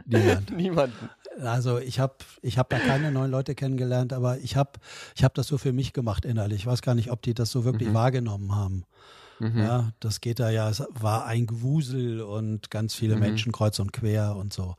[0.05, 0.51] Niemand.
[0.55, 1.09] Niemanden.
[1.41, 4.71] Also ich habe ich hab da keine neuen Leute kennengelernt, aber ich habe
[5.15, 6.61] ich hab das so für mich gemacht innerlich.
[6.61, 7.93] Ich weiß gar nicht, ob die das so wirklich mhm.
[7.93, 8.85] wahrgenommen haben.
[9.39, 9.59] Mhm.
[9.59, 13.21] Ja, das geht da ja, es war ein Gewusel und ganz viele mhm.
[13.21, 14.75] Menschen kreuz und quer und so.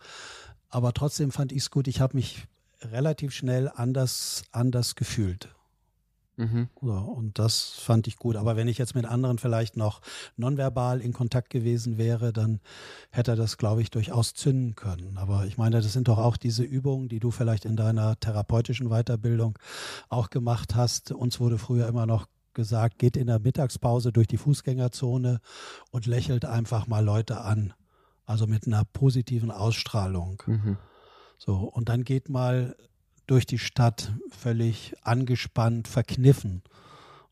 [0.69, 2.47] Aber trotzdem fand ich es gut, ich habe mich
[2.81, 5.49] relativ schnell anders, anders gefühlt.
[6.37, 6.69] Mhm.
[6.81, 8.37] So, und das fand ich gut.
[8.37, 10.01] Aber wenn ich jetzt mit anderen vielleicht noch
[10.37, 12.61] nonverbal in Kontakt gewesen wäre, dann
[13.11, 15.19] hätte er das, glaube ich, durchaus zünden können.
[15.19, 18.89] Aber ich meine, das sind doch auch diese Übungen, die du vielleicht in deiner therapeutischen
[18.89, 19.59] Weiterbildung
[20.09, 21.13] auch gemacht hast.
[21.13, 25.41] Uns wurde früher immer noch gesagt, geht in der Mittagspause durch die Fußgängerzone
[25.91, 27.75] und lächelt einfach mal Leute an.
[28.25, 30.43] Also mit einer positiven Ausstrahlung.
[30.47, 30.77] Mhm.
[31.39, 32.77] So, und dann geht mal
[33.33, 36.61] durch die Stadt völlig angespannt, verkniffen.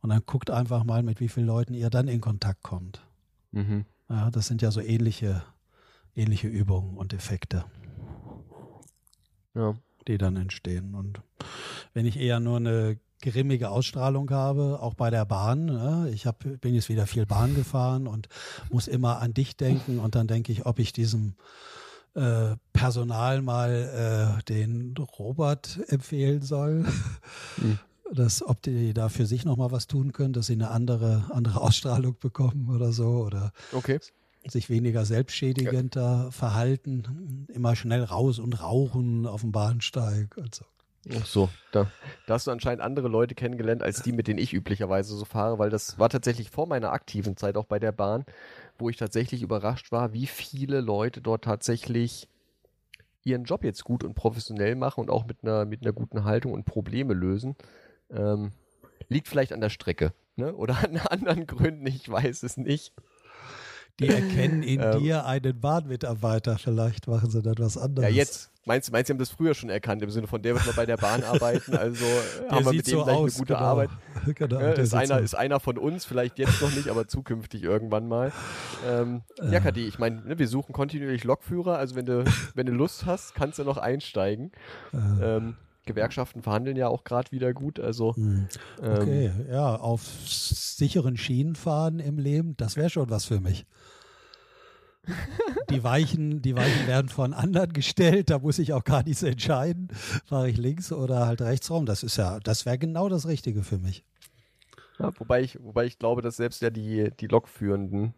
[0.01, 3.07] Und dann guckt einfach mal, mit wie vielen Leuten ihr dann in Kontakt kommt.
[3.53, 3.85] Mhm.
[4.09, 5.43] Ja, das sind ja so ähnliche,
[6.17, 7.67] ähnliche Übungen und Effekte,
[9.55, 9.75] ja.
[10.09, 10.95] die dann entstehen.
[10.95, 11.21] Und
[11.93, 15.67] wenn ich eher nur eine grimmige Ausstrahlung habe, auch bei der Bahn.
[15.67, 16.11] Ne?
[16.15, 18.31] Ich hab, bin jetzt wieder viel Bahn gefahren und
[18.71, 21.35] muss immer an dich denken und dann denke ich, ob ich diesem
[22.15, 26.87] äh, Personal mal äh, den Robert empfehlen soll.
[27.57, 27.79] Mhm.
[28.13, 31.61] Dass, ob die da für sich nochmal was tun können, dass sie eine andere, andere
[31.61, 34.01] Ausstrahlung bekommen oder so oder okay.
[34.49, 36.31] sich weniger selbstschädigender ja.
[36.33, 40.65] verhalten, immer schnell raus und rauchen auf dem Bahnsteig und so.
[41.17, 41.91] Ach so, da,
[42.27, 45.59] da hast du anscheinend andere Leute kennengelernt als die, mit denen ich üblicherweise so fahre,
[45.59, 48.27] weil das war tatsächlich vor meiner aktiven Zeit auch bei der Bahn
[48.81, 52.29] wo ich tatsächlich überrascht war, wie viele Leute dort tatsächlich
[53.25, 56.53] ihren Job jetzt gut und professionell machen und auch mit einer, mit einer guten Haltung
[56.53, 57.57] und Probleme lösen.
[58.11, 58.53] Ähm,
[59.09, 60.55] liegt vielleicht an der Strecke ne?
[60.55, 62.95] oder an anderen Gründen, ich weiß es nicht.
[64.01, 68.09] Die erkennen in ähm, dir einen Bahnmitarbeiter, vielleicht machen sie dann was anderes.
[68.09, 68.51] Ja, jetzt.
[68.67, 70.75] Meinst du, meinst, sie haben das früher schon erkannt, im Sinne von, der wird mal
[70.75, 72.05] bei der Bahn arbeiten, also
[72.41, 73.67] der haben wir mit dem so gleich aus, eine gute genau.
[73.67, 73.91] Arbeit.
[74.35, 75.25] Genau, ja, ist, einer, so.
[75.25, 78.33] ist einer von uns, vielleicht jetzt noch nicht, aber zukünftig irgendwann mal.
[78.87, 82.67] Ähm, ja, ja Kadi, ich meine, ne, wir suchen kontinuierlich Lokführer, also wenn du, wenn
[82.67, 84.53] du Lust hast, kannst du noch einsteigen.
[84.93, 85.37] Äh.
[85.37, 87.81] Ähm, Gewerkschaften verhandeln ja auch gerade wieder gut.
[87.81, 88.49] Also hm.
[88.79, 93.67] okay, ähm, ja, auf sicheren Schienen fahren im Leben, das wäre schon was für mich.
[95.71, 99.89] Die Weichen, die Weichen werden von anderen gestellt, da muss ich auch gar nichts entscheiden.
[100.27, 101.87] Fahre ich links oder halt rechts rum.
[101.87, 104.05] Das ist ja, das wäre genau das Richtige für mich.
[104.99, 108.15] Ja, wobei ich, wobei ich glaube, dass selbst ja die, die Lokführenden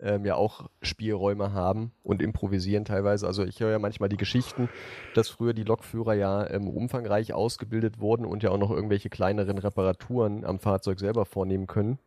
[0.00, 3.26] ähm, ja auch Spielräume haben und improvisieren teilweise.
[3.26, 4.68] Also ich höre ja manchmal die Geschichten,
[5.14, 9.58] dass früher die Lokführer ja ähm, umfangreich ausgebildet wurden und ja auch noch irgendwelche kleineren
[9.58, 11.98] Reparaturen am Fahrzeug selber vornehmen können.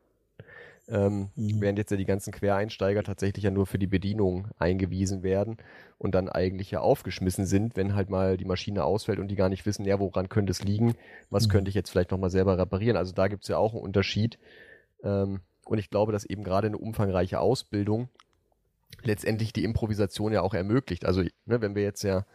[0.88, 1.62] Ähm, mhm.
[1.62, 5.58] Während jetzt ja die ganzen Quereinsteiger tatsächlich ja nur für die Bedienung eingewiesen werden
[5.97, 9.49] und dann eigentlich ja aufgeschmissen sind, wenn halt mal die Maschine ausfällt und die gar
[9.49, 10.95] nicht wissen, ja, woran könnte es liegen,
[11.30, 11.51] was mhm.
[11.51, 12.97] könnte ich jetzt vielleicht nochmal selber reparieren.
[12.97, 14.38] Also da gibt es ja auch einen Unterschied.
[15.04, 15.41] Ähm,
[15.72, 18.10] und ich glaube, dass eben gerade eine umfangreiche Ausbildung
[19.04, 21.06] letztendlich die Improvisation ja auch ermöglicht.
[21.06, 22.26] Also, ne, wenn wir jetzt ja,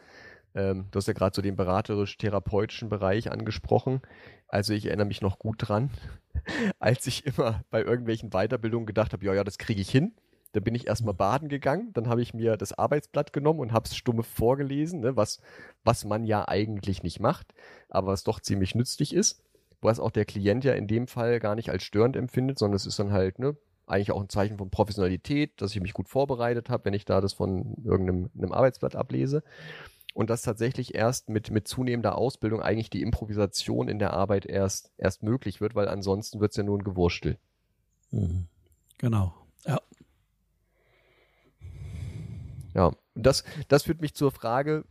[0.54, 4.00] ähm, du hast ja gerade so den beraterisch-therapeutischen Bereich angesprochen.
[4.48, 5.90] Also ich erinnere mich noch gut dran,
[6.78, 10.14] als ich immer bei irgendwelchen Weiterbildungen gedacht habe, ja, ja, das kriege ich hin.
[10.52, 13.84] Da bin ich erstmal baden gegangen, dann habe ich mir das Arbeitsblatt genommen und habe
[13.84, 15.42] es stumpf vorgelesen, ne, was,
[15.84, 17.52] was man ja eigentlich nicht macht,
[17.90, 19.42] aber was doch ziemlich nützlich ist
[19.80, 22.86] was auch der Klient ja in dem Fall gar nicht als störend empfindet, sondern es
[22.86, 26.70] ist dann halt, ne, eigentlich auch ein Zeichen von Professionalität, dass ich mich gut vorbereitet
[26.70, 29.42] habe, wenn ich da das von irgendeinem Arbeitsblatt ablese.
[30.12, 34.90] Und dass tatsächlich erst mit, mit zunehmender Ausbildung eigentlich die Improvisation in der Arbeit erst,
[34.96, 37.38] erst möglich wird, weil ansonsten wird es ja nur ein Gewurstel.
[38.10, 38.46] Mhm.
[38.98, 39.34] Genau.
[39.66, 39.80] Ja.
[42.74, 44.84] Ja, das, das führt mich zur Frage,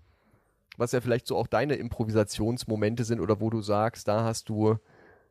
[0.78, 4.78] was ja vielleicht so auch deine Improvisationsmomente sind oder wo du sagst, da hast du,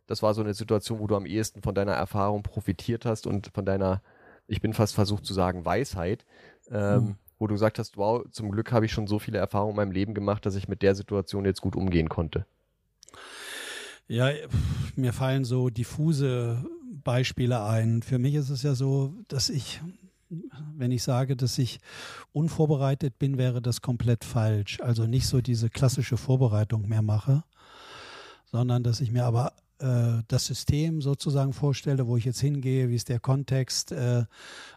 [0.07, 3.51] das war so eine Situation, wo du am ehesten von deiner Erfahrung profitiert hast und
[3.55, 4.03] von deiner,
[4.47, 6.25] ich bin fast versucht zu sagen, Weisheit,
[6.71, 7.15] ähm, mhm.
[7.39, 9.93] wo du gesagt hast, wow, zum Glück habe ich schon so viele Erfahrungen in meinem
[9.93, 12.47] Leben gemacht, dass ich mit der Situation jetzt gut umgehen konnte.
[14.07, 14.31] Ja,
[14.97, 16.65] mir fallen so diffuse
[17.05, 18.03] Beispiele ein.
[18.03, 19.81] Für mich ist es ja so, dass ich
[20.77, 21.81] wenn ich sage, dass ich
[22.33, 24.81] unvorbereitet bin, wäre das komplett falsch.
[24.81, 27.45] Also nicht so diese klassische Vorbereitung mehr mache,
[28.51, 32.95] sondern dass ich mir aber äh, das System sozusagen vorstelle, wo ich jetzt hingehe, wie
[32.95, 34.25] ist der Kontext, äh,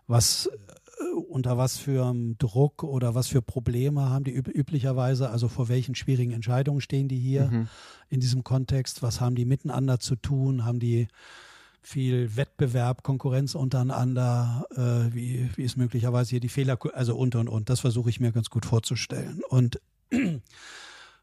[0.08, 5.47] was äh, unter was für Druck oder was für Probleme haben die üb üblicherweise, also
[5.47, 7.68] vor welchen schwierigen Entscheidungen stehen die hier mhm.
[8.10, 11.08] in diesem Kontext, was haben die miteinander zu tun, haben die
[11.88, 17.48] viel Wettbewerb, Konkurrenz untereinander, äh, wie, wie ist möglicherweise hier die Fehler, also und und
[17.48, 19.42] und, das versuche ich mir ganz gut vorzustellen.
[19.48, 19.80] Und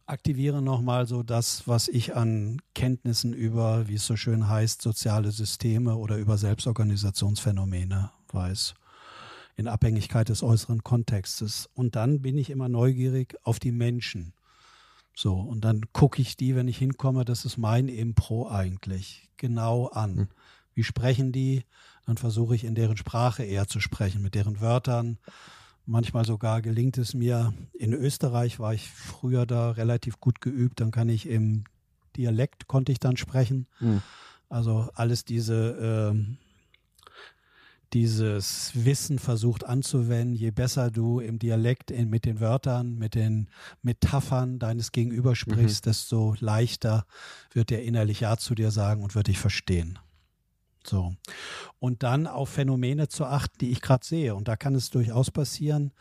[0.07, 5.33] aktiviere nochmal so das, was ich an Kenntnissen über, wie es so schön heißt, soziale
[5.33, 8.75] Systeme oder über Selbstorganisationsphänomene weiß,
[9.57, 11.69] in Abhängigkeit des äußeren Kontextes.
[11.75, 14.33] Und dann bin ich immer neugierig auf die Menschen.
[15.15, 19.89] So, und dann gucke ich die, wenn ich hinkomme, das ist mein Impro eigentlich, genau
[19.89, 20.17] an.
[20.17, 20.29] Hm.
[20.75, 21.65] Wie sprechen die?
[22.07, 25.19] Dann versuche ich in deren Sprache eher zu sprechen, mit deren Wörtern
[25.87, 27.53] Manchmal sogar gelingt es mir.
[27.75, 30.81] In Österreich war ich früher da relativ gut geübt.
[30.81, 31.65] Dann kann ich im
[32.17, 33.67] Dialekt konnte ich dann sprechen.
[33.81, 34.01] Mhm.
[34.49, 36.37] Also alles diese äh,
[37.93, 40.35] dieses Wissen versucht anzuwenden.
[40.35, 43.49] Je besser du im Dialekt in, mit den Wörtern, mit den
[43.83, 45.91] Metaphern deines Gegenüber sprichst, mhm.
[45.91, 47.05] desto leichter
[47.53, 49.99] wird er innerlich Ja zu dir sagen und wird dich verstehen.
[50.87, 51.15] So.
[51.79, 54.35] Und dann auf Phänomene zu achten, die ich gerade sehe.
[54.35, 55.93] Und da kann es durchaus passieren,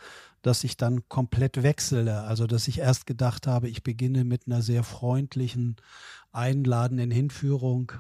[0.41, 2.23] dass ich dann komplett wechsle.
[2.23, 5.77] Also, dass ich erst gedacht habe, ich beginne mit einer sehr freundlichen,
[6.31, 7.93] einladenden Hinführung,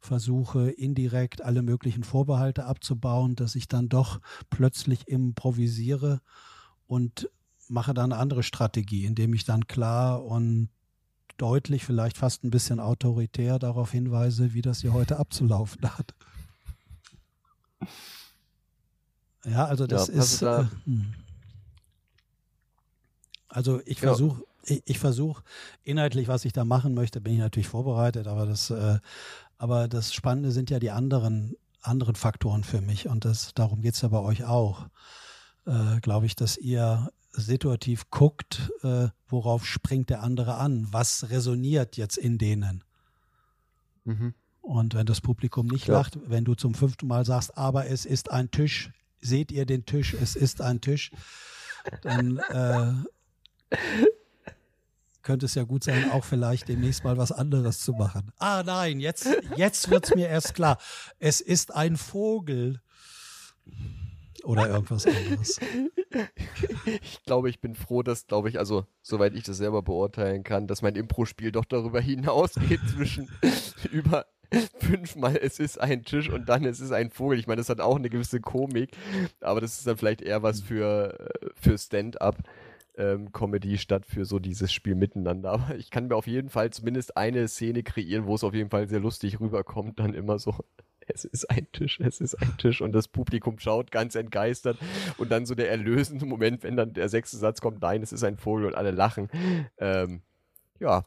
[0.00, 4.20] versuche indirekt alle möglichen Vorbehalte abzubauen, dass ich dann doch
[4.50, 6.20] plötzlich improvisiere
[6.86, 7.30] und
[7.68, 10.70] mache dann eine andere Strategie, indem ich dann klar und
[11.40, 16.14] deutlich, vielleicht fast ein bisschen autoritär darauf hinweise, wie das hier heute abzulaufen hat.
[19.44, 20.42] Ja, also das ja, ist.
[20.42, 20.62] Da.
[20.62, 21.14] Äh, hm.
[23.48, 24.76] also ich versuche, ja.
[24.76, 25.42] ich, ich versuche
[25.82, 28.98] inhaltlich, was ich da machen möchte, bin ich natürlich vorbereitet, aber das, äh,
[29.56, 33.94] aber das Spannende sind ja die anderen anderen Faktoren für mich und das darum geht
[33.94, 34.86] es ja bei euch auch.
[35.66, 41.96] Äh, Glaube ich, dass ihr situativ guckt, äh, worauf springt der andere an, was resoniert
[41.96, 42.84] jetzt in denen.
[44.04, 44.34] Mhm.
[44.60, 45.94] Und wenn das Publikum nicht ja.
[45.94, 49.86] lacht, wenn du zum fünften Mal sagst, aber es ist ein Tisch, seht ihr den
[49.86, 51.10] Tisch, es ist ein Tisch,
[52.02, 52.92] dann äh,
[55.22, 58.32] könnte es ja gut sein, auch vielleicht demnächst mal was anderes zu machen.
[58.38, 60.78] Ah nein, jetzt, jetzt wird es mir erst klar.
[61.18, 62.80] Es ist ein Vogel.
[64.44, 65.60] Oder irgendwas anderes.
[67.02, 70.66] Ich glaube, ich bin froh, dass, glaube ich, also, soweit ich das selber beurteilen kann,
[70.66, 73.28] dass mein Impro-Spiel doch darüber hinausgeht zwischen
[73.92, 74.26] über
[74.78, 77.38] fünfmal es ist ein Tisch und dann es ist ein Vogel.
[77.38, 78.96] Ich meine, das hat auch eine gewisse Komik,
[79.40, 82.38] aber das ist dann vielleicht eher was für, äh, für Stand-up.
[82.96, 85.52] Ähm, Comedy statt für so dieses Spiel miteinander.
[85.52, 88.68] Aber ich kann mir auf jeden Fall zumindest eine Szene kreieren, wo es auf jeden
[88.68, 90.54] Fall sehr lustig rüberkommt, dann immer so
[91.06, 94.78] es ist ein Tisch, es ist ein Tisch und das Publikum schaut ganz entgeistert
[95.18, 98.24] und dann so der erlösende Moment, wenn dann der sechste Satz kommt, nein, es ist
[98.24, 99.28] ein Vogel und alle lachen.
[99.78, 100.22] Ähm,
[100.78, 101.04] ja,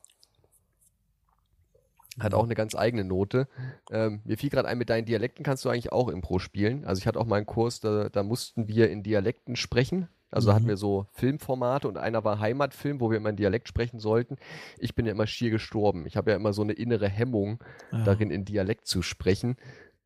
[2.20, 3.48] hat auch eine ganz eigene Note.
[3.90, 6.86] Ähm, mir fiel gerade ein, mit deinen Dialekten kannst du eigentlich auch Impro spielen.
[6.86, 10.08] Also ich hatte auch mal einen Kurs, da, da mussten wir in Dialekten sprechen.
[10.34, 10.56] Also mhm.
[10.56, 14.38] hatten wir so Filmformate und einer war Heimatfilm, wo wir immer in Dialekt sprechen sollten.
[14.78, 16.06] Ich bin ja immer schier gestorben.
[16.06, 18.04] Ich habe ja immer so eine innere Hemmung, ja.
[18.04, 19.56] darin in Dialekt zu sprechen.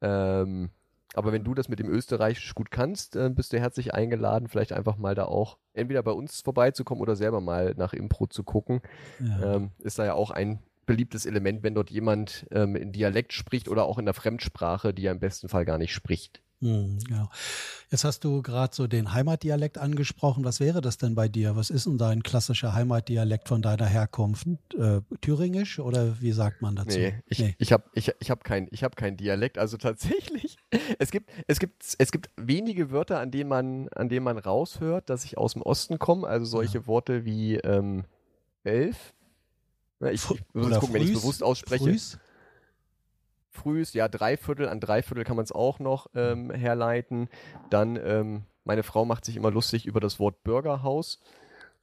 [0.01, 0.69] Ähm,
[1.13, 4.73] aber wenn du das mit dem Österreichisch gut kannst, äh, bist du herzlich eingeladen, vielleicht
[4.73, 8.81] einfach mal da auch entweder bei uns vorbeizukommen oder selber mal nach Impro zu gucken.
[9.19, 9.55] Ja.
[9.55, 13.67] Ähm, ist da ja auch ein beliebtes Element, wenn dort jemand ähm, in Dialekt spricht
[13.67, 16.41] oder auch in der Fremdsprache, die er im besten Fall gar nicht spricht.
[16.59, 17.29] Hm, genau.
[17.91, 20.43] Jetzt hast du gerade so den Heimatdialekt angesprochen.
[20.43, 21.55] Was wäre das denn bei dir?
[21.55, 24.47] Was ist denn dein klassischer Heimatdialekt von deiner Herkunft?
[24.73, 26.97] Äh, Thüringisch oder wie sagt man dazu?
[26.97, 27.55] Nee, ich, nee.
[27.59, 29.59] ich habe ich, ich hab keinen hab kein Dialekt.
[29.59, 30.57] Also tatsächlich,
[30.99, 35.11] es gibt, es, gibt, es gibt wenige Wörter, an denen man, an denen man raushört,
[35.11, 36.27] dass ich aus dem Osten komme.
[36.27, 36.87] Also solche ja.
[36.87, 38.05] Worte wie ähm,
[38.63, 39.13] elf.
[39.99, 41.83] Ich, ich muss gucken, wenn ich es bewusst ausspreche.
[41.83, 42.17] Frühs?
[43.57, 47.29] Frühs, ja, Dreiviertel, an Dreiviertel kann man es auch noch ähm, herleiten.
[47.69, 51.19] Dann, ähm, meine Frau macht sich immer lustig über das Wort Bürgerhaus.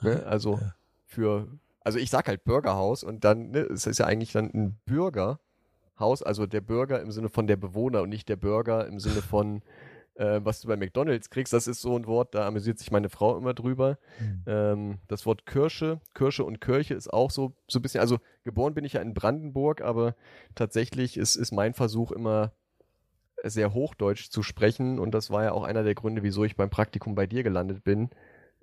[0.02, 0.24] Ne?
[0.26, 0.60] Also
[1.04, 1.48] für,
[1.80, 6.22] also ich sag halt Bürgerhaus und dann, ne, es ist ja eigentlich dann ein Bürgerhaus,
[6.22, 9.62] also der Bürger im Sinne von der Bewohner und nicht der Bürger im Sinne von
[10.16, 13.08] äh, was du bei McDonalds kriegst, das ist so ein Wort, da amüsiert sich meine
[13.08, 13.98] Frau immer drüber.
[14.20, 14.42] Mhm.
[14.46, 18.74] Ähm, das Wort Kirsche, Kirsche und Kirche ist auch so, so ein bisschen, also geboren
[18.74, 20.14] bin ich ja in Brandenburg, aber
[20.54, 22.52] tatsächlich ist, ist mein Versuch immer
[23.42, 26.70] sehr hochdeutsch zu sprechen und das war ja auch einer der Gründe, wieso ich beim
[26.70, 28.10] Praktikum bei dir gelandet bin,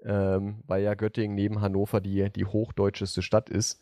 [0.03, 3.81] ähm, weil ja Göttingen neben Hannover die, die hochdeutscheste Stadt ist.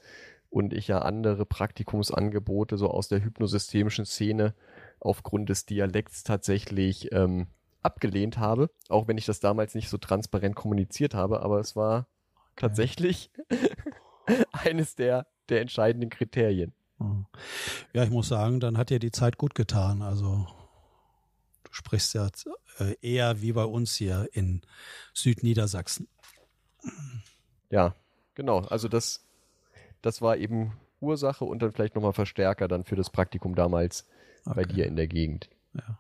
[0.50, 4.56] und ich ja andere Praktikumsangebote so aus der hypnosystemischen Szene
[5.00, 7.48] aufgrund des Dialekts tatsächlich ähm,
[7.82, 12.08] abgelehnt habe, auch wenn ich das damals nicht so transparent kommuniziert habe, aber es war
[12.36, 12.56] okay.
[12.58, 13.32] tatsächlich
[14.52, 16.74] eines der, der entscheidenden Kriterien.
[17.94, 20.02] Ja, ich muss sagen, dann hat dir die Zeit gut getan.
[20.02, 20.46] Also
[21.64, 22.28] du sprichst ja
[22.80, 24.62] äh, eher wie bei uns hier in
[25.14, 26.08] Südniedersachsen.
[27.70, 27.96] Ja,
[28.36, 28.60] genau.
[28.60, 29.26] Also das,
[30.02, 34.06] das war eben Ursache und dann vielleicht nochmal Verstärker dann für das Praktikum damals
[34.46, 34.56] okay.
[34.56, 35.50] bei dir in der Gegend.
[35.74, 36.00] Ja.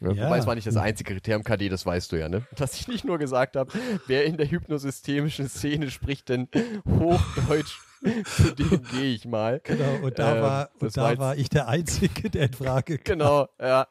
[0.00, 0.26] Ja.
[0.26, 2.42] Wobei es war nicht das einzige Kriterium KD, das weißt du ja, ne?
[2.56, 3.72] Dass ich nicht nur gesagt habe,
[4.06, 6.48] wer in der hypnosystemischen Szene spricht denn
[6.86, 7.78] Hochdeutsch,
[8.24, 9.60] zu dem gehe ich mal.
[9.64, 12.98] Genau, und da, ähm, war, und da war, war ich der Einzige, der in Frage
[12.98, 13.18] kam.
[13.18, 13.86] Genau, ja.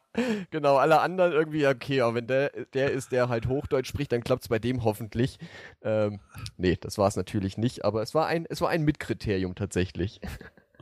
[0.50, 4.22] Genau, alle anderen irgendwie, okay, aber wenn der, der ist, der halt Hochdeutsch spricht, dann
[4.22, 5.38] klappt es bei dem hoffentlich.
[5.82, 6.20] Ähm,
[6.56, 10.20] nee, das war es natürlich nicht, aber es war ein, es war ein Mitkriterium tatsächlich.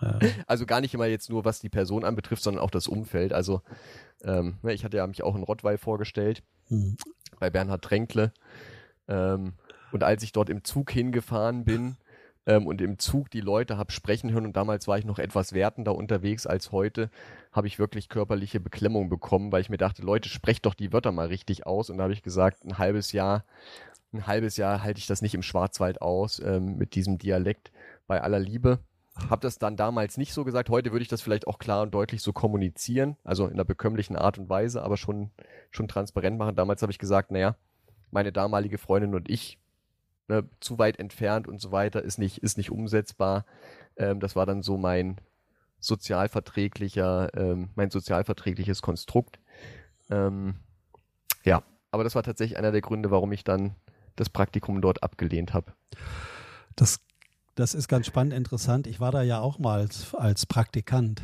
[0.03, 0.19] Ja.
[0.47, 3.33] Also gar nicht immer jetzt nur, was die Person anbetrifft, sondern auch das Umfeld.
[3.33, 3.63] Also
[4.25, 6.97] ähm, ne, ich hatte ja mich auch in Rottweil vorgestellt, mhm.
[7.39, 8.33] bei Bernhard Tränkle.
[9.09, 9.55] Ähm,
[9.93, 11.97] und als ich dort im Zug hingefahren bin
[12.47, 15.53] ähm, und im Zug die Leute habe sprechen hören und damals war ich noch etwas
[15.53, 17.11] wertender unterwegs als heute,
[17.53, 21.13] habe ich wirklich körperliche Beklemmung bekommen, weil ich mir dachte, Leute, sprecht doch die Wörter
[21.13, 21.91] mal richtig aus.
[21.91, 23.45] Und da habe ich gesagt, ein halbes Jahr,
[24.13, 27.71] ein halbes Jahr halte ich das nicht im Schwarzwald aus ähm, mit diesem Dialekt
[28.07, 28.79] bei aller Liebe.
[29.15, 30.71] Habe das dann damals nicht so gesagt.
[30.71, 34.17] Heute würde ich das vielleicht auch klar und deutlich so kommunizieren, also in einer bekömmlichen
[34.17, 35.31] Art und Weise, aber schon,
[35.71, 36.57] schon transparent machen.
[36.57, 37.57] Damals habe ich gesagt, naja,
[38.11, 39.59] meine damalige Freundin und ich,
[40.29, 43.45] ne, zu weit entfernt und so weiter, ist nicht, ist nicht umsetzbar.
[43.97, 45.21] Ähm, das war dann so mein
[45.79, 49.41] sozialverträglicher, ähm, mein sozialverträgliches Konstrukt.
[50.11, 50.55] Ähm,
[51.45, 53.75] ja, aber das war tatsächlich einer der Gründe, warum ich dann
[54.17, 55.73] das Praktikum dort abgelehnt habe.
[56.77, 57.01] Das
[57.55, 58.87] das ist ganz spannend, interessant.
[58.87, 61.23] Ich war da ja auch mal als, als Praktikant,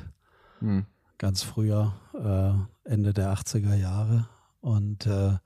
[0.61, 0.87] hm.
[1.17, 4.29] ganz früher, äh, Ende der 80er Jahre.
[4.61, 5.39] Und äh,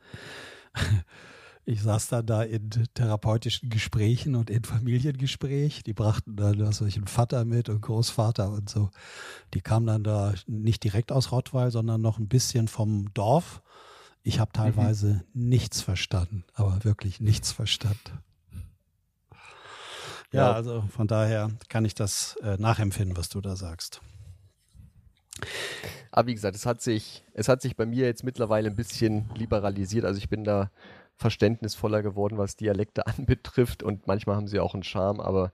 [1.65, 5.85] ich saß dann da in therapeutischen Gesprächen und in Familiengespräch.
[5.85, 8.91] Die brachten dann da solchen Vater mit und Großvater und so.
[9.55, 13.63] Die kamen dann da nicht direkt aus Rottweil, sondern noch ein bisschen vom Dorf.
[14.25, 14.57] Ich habe mhm.
[14.57, 15.49] teilweise mhm.
[15.49, 18.23] nichts verstanden, aber wirklich nichts verstanden.
[20.33, 24.01] Ja, ja, also von daher kann ich das äh, nachempfinden, was du da sagst.
[26.11, 29.31] Aber wie gesagt, es hat sich, es hat sich bei mir jetzt mittlerweile ein bisschen
[29.35, 30.05] liberalisiert.
[30.05, 30.71] Also ich bin da
[31.17, 35.53] verständnisvoller geworden, was Dialekte anbetrifft und manchmal haben sie auch einen Charme, aber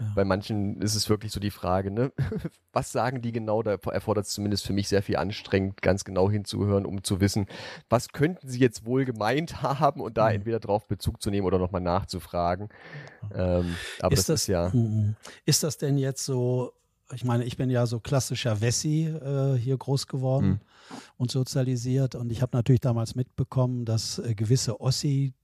[0.00, 0.12] ja.
[0.14, 2.12] bei manchen ist es wirklich so die Frage, ne?
[2.74, 3.62] Was sagen die genau?
[3.62, 7.46] Da erfordert es zumindest für mich sehr viel anstrengend, ganz genau hinzuhören, um zu wissen,
[7.90, 10.36] was könnten sie jetzt wohl gemeint haben und da mhm.
[10.36, 12.70] entweder drauf Bezug zu nehmen oder nochmal nachzufragen.
[13.34, 14.70] Ähm, aber ist das, das ist ja.
[14.72, 15.16] Mhm.
[15.44, 16.72] Ist das denn jetzt so
[17.14, 20.60] ich meine, ich bin ja so klassischer Wessi äh, hier groß geworden mhm.
[21.16, 25.34] und sozialisiert und ich habe natürlich damals mitbekommen, dass äh, gewisse Ossi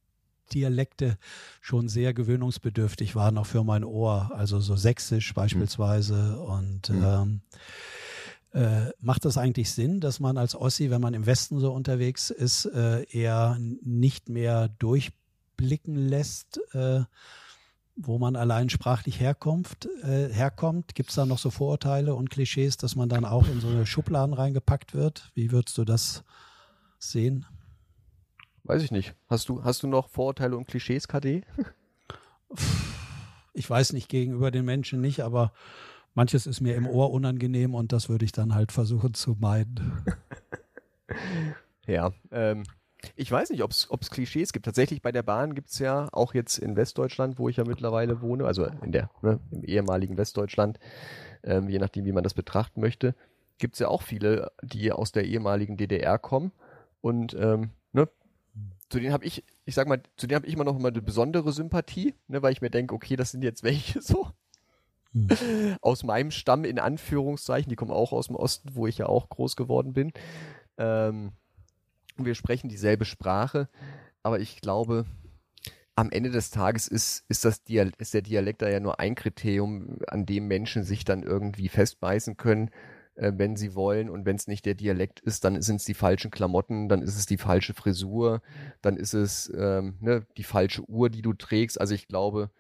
[0.53, 1.19] Dialekte
[1.61, 6.39] schon sehr gewöhnungsbedürftig waren, auch für mein Ohr, also so sächsisch beispielsweise mhm.
[6.39, 7.41] und ähm,
[8.53, 12.31] äh, macht das eigentlich Sinn, dass man als Ossi, wenn man im Westen so unterwegs
[12.31, 17.03] ist, äh, eher nicht mehr durchblicken lässt, äh,
[18.01, 20.95] wo man allein sprachlich herkommt, äh, herkommt?
[20.95, 23.87] Gibt es da noch so Vorurteile und Klischees, dass man dann auch in so eine
[23.87, 25.31] Schubladen reingepackt wird?
[25.35, 26.25] Wie würdest du das
[26.99, 27.45] sehen?
[28.63, 29.15] Weiß ich nicht.
[29.29, 31.45] Hast du, hast du noch Vorurteile und Klischees, KD?
[33.53, 35.53] Ich weiß nicht, gegenüber den Menschen nicht, aber
[36.15, 40.05] manches ist mir im Ohr unangenehm und das würde ich dann halt versuchen zu meiden.
[41.87, 42.63] ja, ähm,
[43.17, 44.65] ich weiß nicht, ob es Klischees gibt.
[44.65, 48.21] Tatsächlich bei der Bahn gibt es ja auch jetzt in Westdeutschland, wo ich ja mittlerweile
[48.23, 50.79] wohne, also in der, ne, im ehemaligen Westdeutschland,
[51.43, 53.15] ähm, je nachdem, wie man das betrachten möchte,
[53.59, 56.53] gibt es ja auch viele, die aus der ehemaligen DDR kommen.
[57.01, 58.09] Und ähm, ne,
[58.89, 61.03] zu denen habe ich, ich sag mal, zu denen habe ich immer noch immer eine
[61.03, 64.29] besondere Sympathie, ne, weil ich mir denke, okay, das sind jetzt welche so.
[65.13, 65.77] Hm.
[65.81, 69.29] Aus meinem Stamm in Anführungszeichen, die kommen auch aus dem Osten, wo ich ja auch
[69.29, 70.13] groß geworden bin.
[70.77, 71.33] Ähm,
[72.25, 73.69] wir sprechen dieselbe Sprache,
[74.23, 75.07] aber ich glaube,
[75.99, 79.17] am Ende des Tages ist, ist, das Dial ist der Dialekt da ja nur ein
[79.17, 82.71] Kriterium, an dem Menschen sich dann irgendwie festbeißen können,
[83.17, 84.09] äh, wenn sie wollen.
[84.09, 87.17] Und wenn es nicht der Dialekt ist, dann sind es die falschen Klamotten, dann ist
[87.17, 88.43] es die falsche Frisur,
[88.81, 91.81] dann ist es ähm, ne, die falsche Uhr, die du trägst.
[91.81, 92.51] Also ich glaube,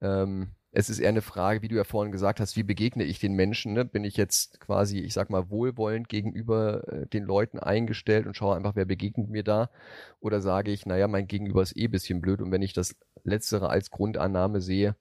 [0.00, 3.20] ähm, es ist eher eine Frage, wie du ja vorhin gesagt hast, wie begegne ich
[3.20, 3.74] den Menschen?
[3.74, 3.84] Ne?
[3.84, 8.56] Bin ich jetzt quasi, ich sag mal, wohlwollend gegenüber äh, den Leuten eingestellt und schaue
[8.56, 9.70] einfach, wer begegnet mir da?
[10.18, 13.70] Oder sage ich, naja, mein Gegenüber ist eh bisschen blöd und wenn ich das Letztere
[13.70, 14.96] als Grundannahme sehe,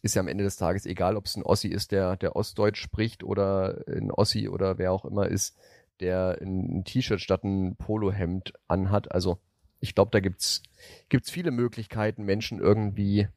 [0.00, 2.80] ist ja am Ende des Tages egal, ob es ein Ossi ist, der, der Ostdeutsch
[2.80, 5.58] spricht oder ein Ossi oder wer auch immer ist,
[6.00, 9.12] der ein T-Shirt statt ein Polohemd anhat.
[9.12, 9.38] Also
[9.80, 10.62] ich glaube, da gibt's
[11.10, 13.28] gibt's viele Möglichkeiten, Menschen irgendwie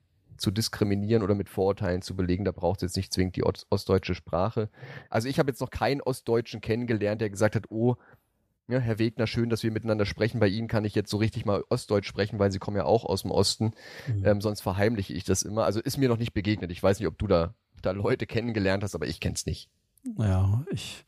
[0.41, 2.43] zu diskriminieren oder mit Vorurteilen zu belegen.
[2.43, 4.69] Da braucht es jetzt nicht zwingend die ostdeutsche Sprache.
[5.09, 7.95] Also ich habe jetzt noch keinen Ostdeutschen kennengelernt, der gesagt hat, oh,
[8.67, 10.39] ja, Herr Wegner, schön, dass wir miteinander sprechen.
[10.39, 13.03] Bei Ihnen kann ich jetzt so richtig mal Ostdeutsch sprechen, weil Sie kommen ja auch
[13.03, 13.73] aus dem Osten.
[14.07, 14.25] Mhm.
[14.25, 15.65] Ähm, sonst verheimliche ich das immer.
[15.65, 16.71] Also ist mir noch nicht begegnet.
[16.71, 19.69] Ich weiß nicht, ob du da, da Leute kennengelernt hast, aber ich kenn's nicht.
[20.17, 21.05] Ja, ich,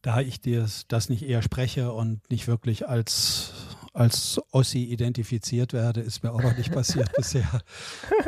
[0.00, 3.52] da ich dir das nicht eher spreche und nicht wirklich als,
[3.96, 7.62] als Ossi identifiziert werde, ist mir auch noch nicht passiert bisher.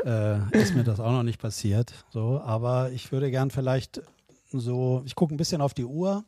[0.05, 1.93] Äh, ist mir das auch noch nicht passiert.
[2.11, 4.01] So, aber ich würde gern vielleicht
[4.51, 6.25] so, ich gucke ein bisschen auf die Uhr.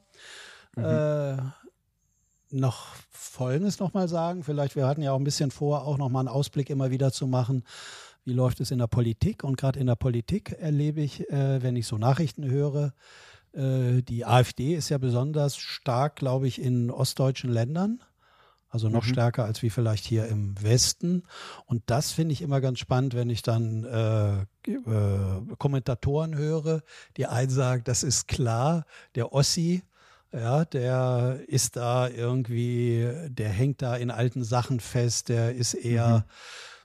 [0.76, 0.84] Mhm.
[0.84, 1.36] Äh,
[2.50, 4.44] noch Folgendes nochmal sagen.
[4.44, 7.26] Vielleicht, wir hatten ja auch ein bisschen vor, auch nochmal einen Ausblick immer wieder zu
[7.26, 7.64] machen.
[8.24, 9.42] Wie läuft es in der Politik?
[9.42, 12.92] Und gerade in der Politik erlebe ich, äh, wenn ich so Nachrichten höre,
[13.52, 18.02] äh, die AfD ist ja besonders stark, glaube ich, in ostdeutschen Ländern.
[18.70, 19.10] Also noch mhm.
[19.10, 21.24] stärker als wie vielleicht hier im Westen.
[21.66, 26.82] Und das finde ich immer ganz spannend, wenn ich dann äh, äh, Kommentatoren höre,
[27.16, 29.82] die einen sagen, das ist klar, der Ossi
[30.32, 36.18] ja, der ist da irgendwie, der hängt da in alten Sachen fest, der ist eher
[36.18, 36.22] mhm.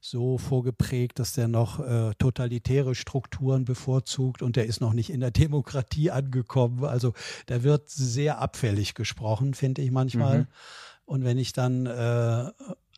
[0.01, 5.19] so vorgeprägt, dass der noch äh, totalitäre Strukturen bevorzugt und der ist noch nicht in
[5.19, 6.85] der Demokratie angekommen.
[6.85, 7.13] Also
[7.45, 10.39] da wird sehr abfällig gesprochen, finde ich manchmal.
[10.39, 10.47] Mhm.
[11.05, 12.51] Und wenn ich dann äh,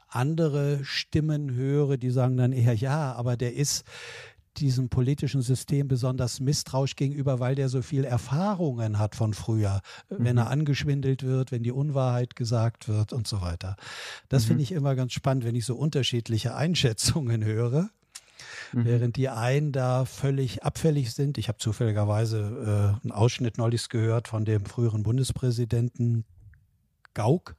[0.07, 3.83] andere Stimmen höre, die sagen dann eher, ja, aber der ist,
[4.59, 10.15] diesem politischen System besonders misstrauisch gegenüber, weil der so viel Erfahrungen hat von früher, mhm.
[10.19, 13.75] wenn er angeschwindelt wird, wenn die Unwahrheit gesagt wird und so weiter.
[14.29, 14.47] Das mhm.
[14.47, 17.89] finde ich immer ganz spannend, wenn ich so unterschiedliche Einschätzungen höre.
[18.73, 18.85] Mhm.
[18.85, 21.37] Während die einen da völlig abfällig sind.
[21.37, 26.25] Ich habe zufälligerweise äh, einen Ausschnitt neulich gehört von dem früheren Bundespräsidenten
[27.17, 27.55] Gauck,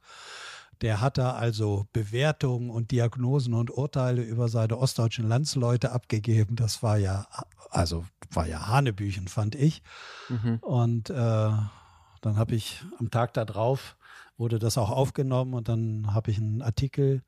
[0.81, 6.55] der hat da also Bewertungen und Diagnosen und Urteile über seine ostdeutschen Landsleute abgegeben.
[6.55, 7.27] Das war ja,
[7.69, 9.83] also war ja Hanebüchen, fand ich.
[10.29, 10.59] Mhm.
[10.61, 13.97] Und äh, dann habe ich am Tag darauf
[14.39, 17.21] wurde das auch aufgenommen und dann habe ich einen Artikel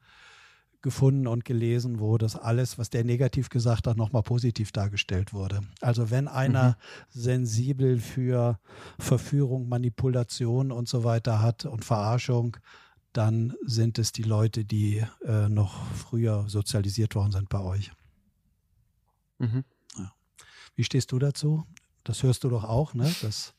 [0.82, 5.61] gefunden und gelesen, wo das alles, was der negativ gesagt hat, nochmal positiv dargestellt wurde.
[5.79, 7.19] Also wenn einer mhm.
[7.21, 8.59] sensibel für
[8.99, 12.57] Verführung, Manipulation und so weiter hat und Verarschung,
[13.13, 17.91] dann sind es die Leute, die äh, noch früher sozialisiert worden sind bei euch.
[19.39, 19.63] Mhm.
[19.97, 20.13] Ja.
[20.75, 21.65] Wie stehst du dazu?
[22.03, 23.13] Das hörst du doch auch, ne?
[23.21, 23.53] Das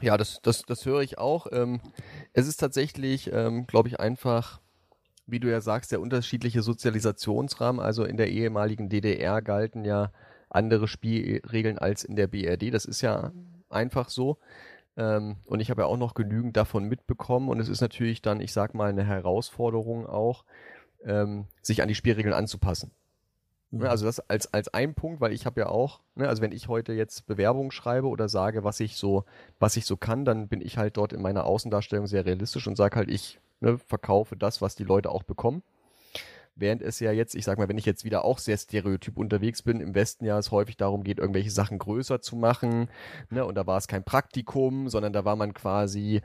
[0.00, 1.46] ja, das, das, das höre ich auch.
[1.52, 1.80] Ähm,
[2.32, 4.60] es ist tatsächlich, ähm, glaube ich, einfach,
[5.30, 7.80] wie du ja sagst, der unterschiedliche Sozialisationsrahmen.
[7.80, 10.12] Also in der ehemaligen DDR galten ja
[10.48, 12.72] andere Spielregeln als in der BRD.
[12.74, 13.32] Das ist ja
[13.68, 14.38] einfach so.
[14.96, 17.48] Ähm, und ich habe ja auch noch genügend davon mitbekommen.
[17.48, 20.44] Und es ist natürlich dann, ich sag mal, eine Herausforderung auch,
[21.04, 22.90] ähm, sich an die Spielregeln anzupassen.
[23.70, 23.84] Mhm.
[23.84, 26.68] Also das als, als ein Punkt, weil ich habe ja auch, ne, also wenn ich
[26.68, 29.24] heute jetzt Bewerbungen schreibe oder sage, was ich so,
[29.58, 32.76] was ich so kann, dann bin ich halt dort in meiner Außendarstellung sehr realistisch und
[32.76, 35.62] sage halt, ich ne, verkaufe das, was die Leute auch bekommen.
[36.56, 39.62] Während es ja jetzt, ich sag mal, wenn ich jetzt wieder auch sehr stereotyp unterwegs
[39.62, 42.90] bin, im Westen ja es häufig darum geht, irgendwelche Sachen größer zu machen,
[43.30, 46.20] ne, und da war es kein Praktikum, sondern da war man quasi,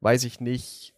[0.00, 0.94] weiß ich nicht,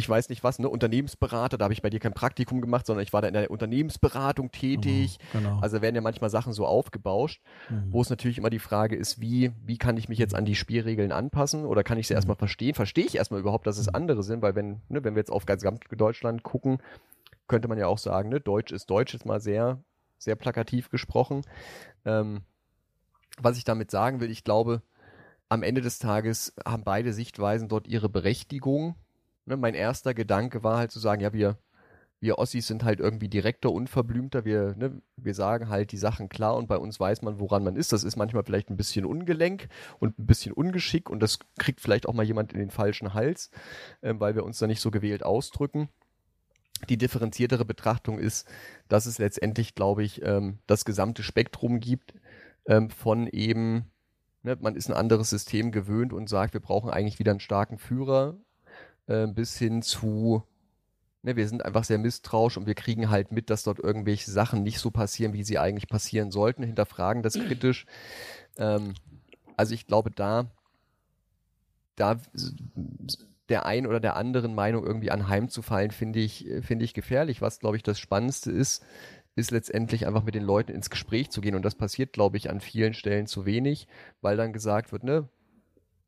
[0.00, 3.04] ich weiß nicht was, ne, Unternehmensberater, da habe ich bei dir kein Praktikum gemacht, sondern
[3.04, 5.18] ich war da in der Unternehmensberatung tätig.
[5.32, 5.58] Mhm, genau.
[5.60, 7.92] Also werden ja manchmal Sachen so aufgebauscht, mhm.
[7.92, 10.56] wo es natürlich immer die Frage ist, wie, wie kann ich mich jetzt an die
[10.56, 12.18] Spielregeln anpassen oder kann ich sie mhm.
[12.18, 12.74] erstmal verstehen?
[12.74, 13.94] Verstehe ich erstmal überhaupt, dass es mhm.
[13.94, 15.64] andere sind, weil wenn, ne, wenn wir jetzt auf ganz
[15.96, 16.78] Deutschland gucken,
[17.46, 18.40] könnte man ja auch sagen, ne?
[18.40, 19.82] Deutsch ist Deutsch, ist mal sehr,
[20.18, 21.42] sehr plakativ gesprochen.
[22.04, 22.42] Ähm,
[23.38, 24.82] was ich damit sagen will, ich glaube,
[25.50, 28.94] am Ende des Tages haben beide Sichtweisen dort ihre Berechtigung.
[29.50, 29.56] Ne?
[29.56, 31.58] Mein erster Gedanke war halt zu sagen, ja, wir,
[32.20, 34.44] wir Ossis sind halt irgendwie direkter, unverblümter.
[34.44, 37.76] Wir, ne, wir sagen halt die Sachen klar und bei uns weiß man, woran man
[37.76, 37.92] ist.
[37.92, 42.06] Das ist manchmal vielleicht ein bisschen ungelenk und ein bisschen ungeschick und das kriegt vielleicht
[42.06, 43.50] auch mal jemand in den falschen Hals,
[44.02, 45.88] äh, weil wir uns da nicht so gewählt ausdrücken
[46.88, 48.48] die differenziertere Betrachtung ist,
[48.88, 52.14] dass es letztendlich, glaube ich, ähm, das gesamte Spektrum gibt
[52.66, 53.90] ähm, von eben,
[54.42, 57.78] ne, man ist ein anderes System gewöhnt und sagt, wir brauchen eigentlich wieder einen starken
[57.78, 58.38] Führer,
[59.10, 60.44] äh, bis hin zu,
[61.22, 64.62] ne, wir sind einfach sehr misstrauisch und wir kriegen halt mit, dass dort irgendwelche Sachen
[64.62, 67.86] nicht so passieren, wie sie eigentlich passieren sollten, hinterfragen das kritisch.
[68.56, 68.94] Ähm,
[69.56, 70.50] also ich glaube, da,
[71.96, 72.20] da
[73.48, 77.42] der einen oder der anderen Meinung irgendwie anheimzufallen, finde ich, finde ich gefährlich.
[77.42, 78.84] Was, glaube ich, das Spannendste ist,
[79.34, 81.56] ist letztendlich einfach mit den Leuten ins Gespräch zu gehen.
[81.56, 83.88] Und das passiert, glaube ich, an vielen Stellen zu wenig,
[84.20, 85.28] weil dann gesagt wird, ne,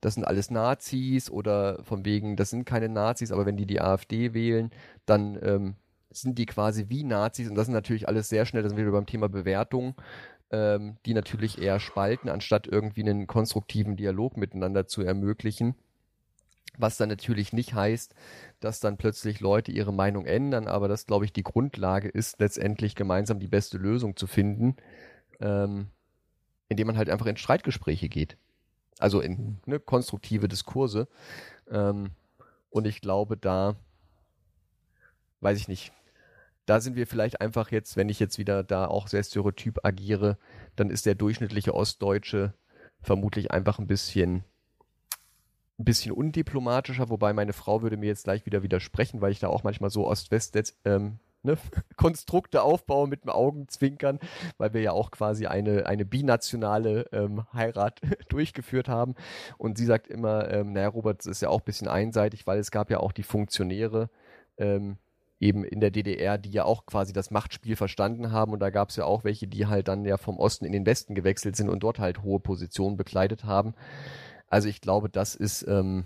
[0.03, 3.81] das sind alles Nazis oder von wegen, das sind keine Nazis, aber wenn die die
[3.81, 4.71] AfD wählen,
[5.07, 5.77] dann ähm,
[6.11, 8.91] sind die quasi wie Nazis und das sind natürlich alles sehr schnell, da sind wir
[8.91, 9.95] beim Thema Bewertung,
[10.51, 15.77] ähm, die natürlich eher spalten, anstatt irgendwie einen konstruktiven Dialog miteinander zu ermöglichen.
[16.77, 18.13] Was dann natürlich nicht heißt,
[18.59, 22.97] dass dann plötzlich Leute ihre Meinung ändern, aber das, glaube ich, die Grundlage ist, letztendlich
[22.97, 24.77] gemeinsam die beste Lösung zu finden,
[25.41, 25.91] ähm,
[26.69, 28.37] indem man halt einfach in Streitgespräche geht.
[29.03, 31.09] Also in ne, konstruktive Diskurse.
[31.69, 32.13] Ähm,
[32.71, 33.75] und ich glaube, da,
[35.41, 35.93] weiß ich nicht,
[36.67, 40.39] da sind wir vielleicht einfach jetzt, wenn ich jetzt wieder da auch sehr stereotyp agiere,
[40.77, 42.55] dann ist der durchschnittliche Ostdeutsche
[43.01, 44.45] vermutlich einfach ein bisschen
[45.81, 49.49] ein bisschen undiplomatischer, wobei meine Frau würde mir jetzt gleich wieder widersprechen, weil ich da
[49.49, 51.57] auch manchmal so Ost-West ähm, ne,
[51.97, 54.19] Konstrukte aufbaue mit dem Augenzwinkern,
[54.59, 59.15] weil wir ja auch quasi eine, eine binationale ähm, Heirat durchgeführt haben.
[59.59, 62.59] Und sie sagt immer, ähm, naja, Robert, das ist ja auch ein bisschen einseitig, weil
[62.59, 64.11] es gab ja auch die Funktionäre,
[64.59, 64.99] ähm,
[65.41, 68.53] eben in der DDR, die ja auch quasi das Machtspiel verstanden haben.
[68.53, 70.87] Und da gab es ja auch welche, die halt dann ja vom Osten in den
[70.87, 73.75] Westen gewechselt sind und dort halt hohe Positionen bekleidet haben.
[74.47, 76.05] Also ich glaube, das ist ähm,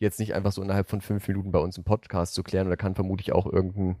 [0.00, 2.66] jetzt nicht einfach so innerhalb von fünf Minuten bei uns im Podcast zu klären.
[2.66, 3.96] Und da kann vermutlich auch irgendein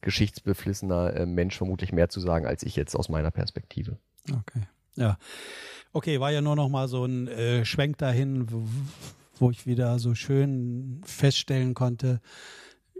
[0.00, 3.98] geschichtsbeflissener äh, Mensch vermutlich mehr zu sagen als ich jetzt aus meiner Perspektive.
[4.30, 4.62] Okay.
[4.96, 5.18] Ja.
[5.92, 8.66] Okay, war ja nur noch mal so ein äh, Schwenk dahin, wo,
[9.38, 12.20] wo ich wieder so schön feststellen konnte,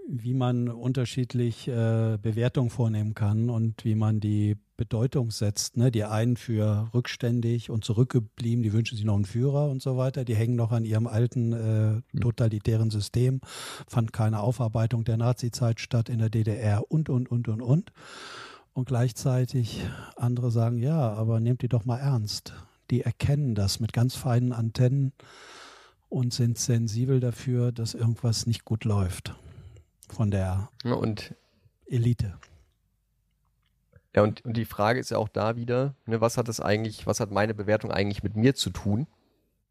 [0.08, 5.76] wie man unterschiedlich äh, Bewertungen vornehmen kann und wie man die Bedeutung setzt.
[5.76, 5.90] Ne?
[5.90, 10.24] Die einen für rückständig und zurückgeblieben, die wünschen sich noch einen Führer und so weiter.
[10.24, 11.56] Die hängen noch an ihrem alten äh,
[12.12, 12.20] hm.
[12.20, 13.40] totalitären System,
[13.88, 17.92] fand keine Aufarbeitung der Nazizeit statt in der DDR und, und, und, und, und.
[18.74, 19.82] Und gleichzeitig
[20.16, 22.52] andere sagen, ja, aber nehmt die doch mal ernst.
[22.90, 25.12] Die erkennen das mit ganz feinen Antennen
[26.08, 29.34] und sind sensibel dafür, dass irgendwas nicht gut läuft
[30.08, 31.34] von der und
[31.86, 32.38] Elite.
[34.14, 37.06] Ja, und, und die Frage ist ja auch da wieder, ne, was hat das eigentlich,
[37.06, 39.06] was hat meine Bewertung eigentlich mit mir zu tun?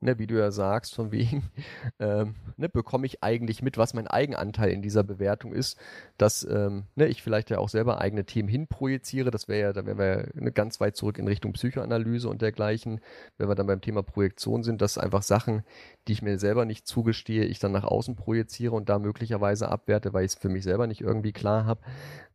[0.02, 1.50] Ne, wie du ja sagst, von wegen,
[2.00, 5.80] ähm, ne, bekomme ich eigentlich mit, was mein Eigenanteil in dieser Bewertung ist,
[6.18, 9.32] dass ähm, ne, ich vielleicht ja auch selber eigene Themen hinprojiziere.
[9.32, 12.42] Das wäre ja, da wären wir ja ne, ganz weit zurück in Richtung Psychoanalyse und
[12.42, 13.00] dergleichen,
[13.38, 15.64] wenn wir dann beim Thema Projektion sind, dass einfach Sachen,
[16.08, 20.14] die ich mir selber nicht zugestehe, ich dann nach außen projiziere und da möglicherweise abwerte,
[20.14, 21.82] weil ich es für mich selber nicht irgendwie klar habe.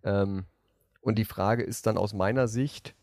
[0.02, 0.46] Ähm,
[1.02, 2.94] und die Frage ist dann aus meiner Sicht,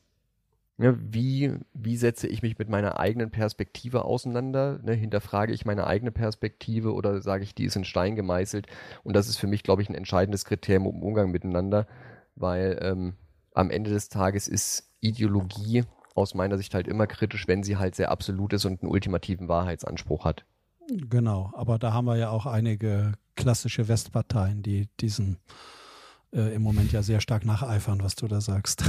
[0.80, 4.80] ja, wie, wie setze ich mich mit meiner eigenen Perspektive auseinander?
[4.84, 8.68] Ne, hinterfrage ich meine eigene Perspektive oder sage ich, die ist in Stein gemeißelt?
[9.04, 11.88] Und das ist für mich, glaube ich, ein entscheidendes Kriterium im Umgang miteinander,
[12.36, 13.16] weil ähm,
[13.56, 17.96] am Ende des Tages ist Ideologie aus meiner Sicht halt immer kritisch, wenn sie halt
[17.96, 20.46] sehr absolut ist und einen ultimativen Wahrheitsanspruch hat.
[20.90, 25.38] Genau, aber da haben wir ja auch einige klassische Westparteien, die diesen
[26.34, 28.84] äh, im Moment ja sehr stark nacheifern, was du da sagst.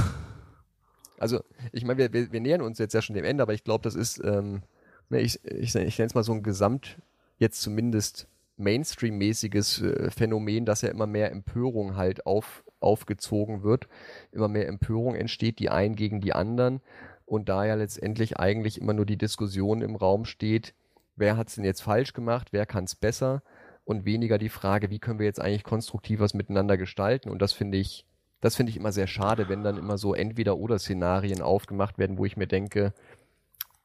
[1.19, 1.41] Also,
[1.71, 3.83] ich meine, wir, wir, wir, nähern uns jetzt ja schon dem Ende, aber ich glaube,
[3.83, 4.61] das ist, ähm,
[5.09, 6.97] ne, ich, ich, ich nenne es mal so ein Gesamt,
[7.37, 13.87] jetzt zumindest Mainstream-mäßiges äh, Phänomen, dass ja immer mehr Empörung halt auf, aufgezogen wird,
[14.31, 16.81] immer mehr Empörung entsteht, die einen gegen die anderen.
[17.25, 20.73] Und da ja letztendlich eigentlich immer nur die Diskussion im Raum steht,
[21.15, 23.43] wer hat es denn jetzt falsch gemacht, wer kann es besser?
[23.85, 27.29] Und weniger die Frage, wie können wir jetzt eigentlich konstruktiv was miteinander gestalten.
[27.29, 28.05] Und das finde ich,
[28.41, 32.37] das finde ich immer sehr schade, wenn dann immer so Entweder-oder-Szenarien aufgemacht werden, wo ich
[32.37, 32.93] mir denke,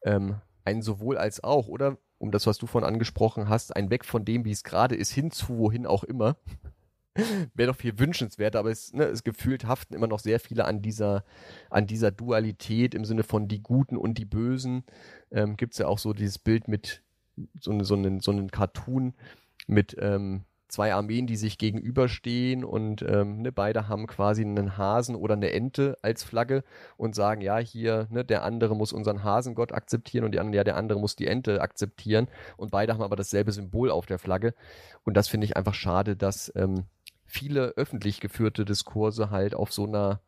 [0.03, 4.05] ähm, ein sowohl als auch, oder um das, was du vorhin angesprochen hast, ein Weg
[4.05, 6.37] von dem, wie es gerade ist, hin zu wohin auch immer.
[7.53, 10.81] Wäre doch viel wünschenswerter, aber es, ne, es gefühlt haften immer noch sehr viele an
[10.81, 11.23] dieser,
[11.69, 14.83] an dieser Dualität im Sinne von die Guten und die Bösen.
[15.31, 17.03] Ähm, Gibt es ja auch so dieses Bild mit
[17.59, 19.13] so, so, einen, so einen Cartoon,
[19.67, 25.15] mit ähm, zwei Armeen, die sich gegenüberstehen und ähm, ne, beide haben quasi einen Hasen
[25.15, 26.63] oder eine Ente als Flagge
[26.97, 30.63] und sagen, ja, hier, ne, der andere muss unseren Hasengott akzeptieren und die andere, ja,
[30.63, 32.27] der andere muss die Ente akzeptieren.
[32.57, 34.53] Und beide haben aber dasselbe Symbol auf der Flagge.
[35.03, 36.85] Und das finde ich einfach schade, dass ähm,
[37.25, 40.21] viele öffentlich geführte Diskurse halt auf so einer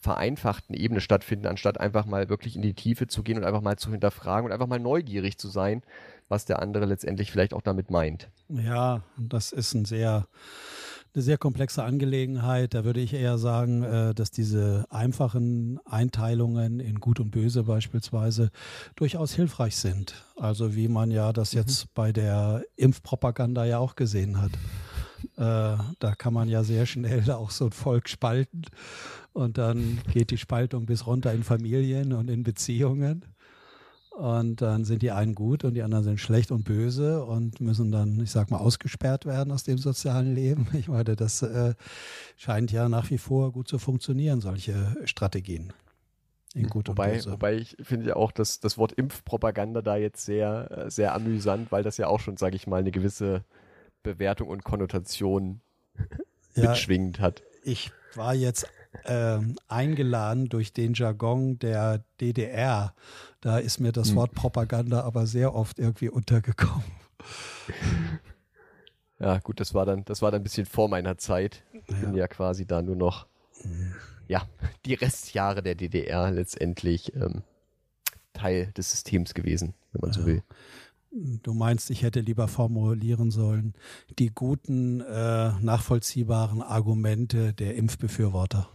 [0.00, 3.76] vereinfachten Ebene stattfinden, anstatt einfach mal wirklich in die Tiefe zu gehen und einfach mal
[3.76, 5.82] zu hinterfragen und einfach mal neugierig zu sein,
[6.30, 8.30] was der andere letztendlich vielleicht auch damit meint.
[8.48, 10.26] Ja, das ist ein sehr,
[11.14, 12.72] eine sehr komplexe Angelegenheit.
[12.72, 18.50] Da würde ich eher sagen, äh, dass diese einfachen Einteilungen in Gut und Böse beispielsweise
[18.94, 20.24] durchaus hilfreich sind.
[20.36, 21.90] Also wie man ja das jetzt mhm.
[21.94, 24.52] bei der Impfpropaganda ja auch gesehen hat.
[25.36, 28.62] Äh, da kann man ja sehr schnell auch so ein Volk spalten
[29.32, 33.24] Und dann geht die Spaltung bis runter in Familien und in Beziehungen.
[34.20, 37.90] Und dann sind die einen gut und die anderen sind schlecht und böse und müssen
[37.90, 40.68] dann, ich sag mal, ausgesperrt werden aus dem sozialen Leben.
[40.74, 41.72] Ich meine, das äh,
[42.36, 45.72] scheint ja nach wie vor gut zu funktionieren, solche Strategien.
[46.54, 50.26] In gut wobei, und wobei ich finde ja auch, dass das Wort Impfpropaganda da jetzt
[50.26, 53.42] sehr, sehr amüsant, weil das ja auch schon, sage ich mal, eine gewisse
[54.02, 55.62] Bewertung und Konnotation
[56.54, 57.42] ja, mitschwingend hat.
[57.64, 58.66] Ich war jetzt
[59.04, 59.38] äh,
[59.68, 62.94] eingeladen durch den Jargon der DDR.
[63.40, 64.16] Da ist mir das hm.
[64.16, 66.84] Wort Propaganda aber sehr oft irgendwie untergekommen.
[69.18, 71.62] Ja, gut, das war dann, das war dann ein bisschen vor meiner Zeit.
[71.72, 72.00] Ich ja.
[72.00, 73.26] bin ja quasi da nur noch,
[74.28, 74.48] ja,
[74.86, 77.42] die Restjahre der DDR letztendlich ähm,
[78.32, 80.20] Teil des Systems gewesen, wenn man ja.
[80.20, 80.42] so will.
[81.10, 83.74] Du meinst, ich hätte lieber formulieren sollen,
[84.18, 88.68] die guten, äh, nachvollziehbaren Argumente der Impfbefürworter.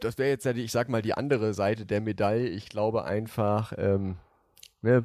[0.00, 2.48] Das wäre jetzt ja, die, ich sag mal, die andere Seite der Medaille.
[2.48, 4.16] Ich glaube einfach, ähm,
[4.82, 5.04] ne,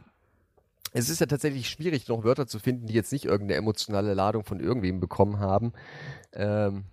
[0.92, 4.44] es ist ja tatsächlich schwierig, noch Wörter zu finden, die jetzt nicht irgendeine emotionale Ladung
[4.44, 5.74] von irgendwem bekommen haben.
[6.34, 6.84] Ähm,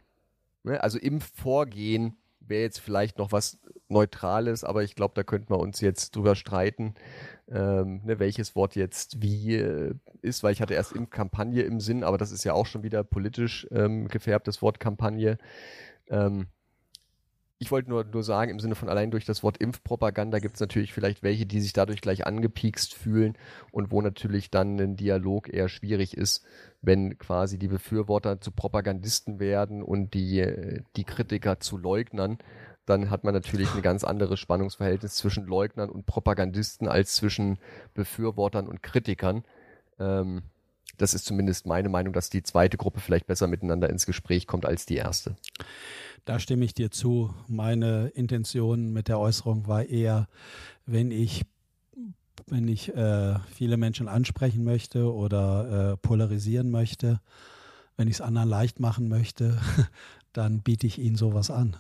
[0.63, 3.59] ne, also im Vorgehen wäre jetzt vielleicht noch was
[3.89, 6.95] Neutrales, aber ich glaube, da könnten wir uns jetzt drüber streiten,
[7.49, 12.05] ähm, ne, welches Wort jetzt wie äh, ist, weil ich hatte erst Impfkampagne im Sinn,
[12.05, 15.39] aber das ist ja auch schon wieder politisch ähm, gefärbtes Wort Kampagne.
[16.09, 16.47] Ähm,
[17.63, 20.61] ich wollte nur, nur sagen, im Sinne von allein durch das Wort Impfpropaganda gibt es
[20.61, 23.37] natürlich vielleicht welche, die sich dadurch gleich angepiekst fühlen
[23.71, 26.43] und wo natürlich dann ein Dialog eher schwierig ist,
[26.81, 32.39] wenn quasi die Befürworter zu Propagandisten werden und die, die Kritiker zu Leugnern.
[32.87, 37.59] Dann hat man natürlich ein ganz anderes Spannungsverhältnis zwischen Leugnern und Propagandisten als zwischen
[37.93, 39.45] Befürwortern und Kritikern.
[39.99, 40.45] Ähm,
[41.01, 44.67] das ist zumindest meine Meinung, dass die zweite Gruppe vielleicht besser miteinander ins Gespräch kommt
[44.67, 45.37] als die erste.
[46.25, 47.35] Da stimme ich dir zu.
[47.49, 50.29] Meine Intention mit der Äußerung war eher,
[50.87, 51.45] wenn ich
[52.47, 57.21] wenn ich äh, viele Menschen ansprechen möchte oder äh, polarisieren möchte,
[57.97, 59.59] wenn ich es anderen leicht machen möchte,
[60.33, 61.77] dann biete ich ihnen sowas an.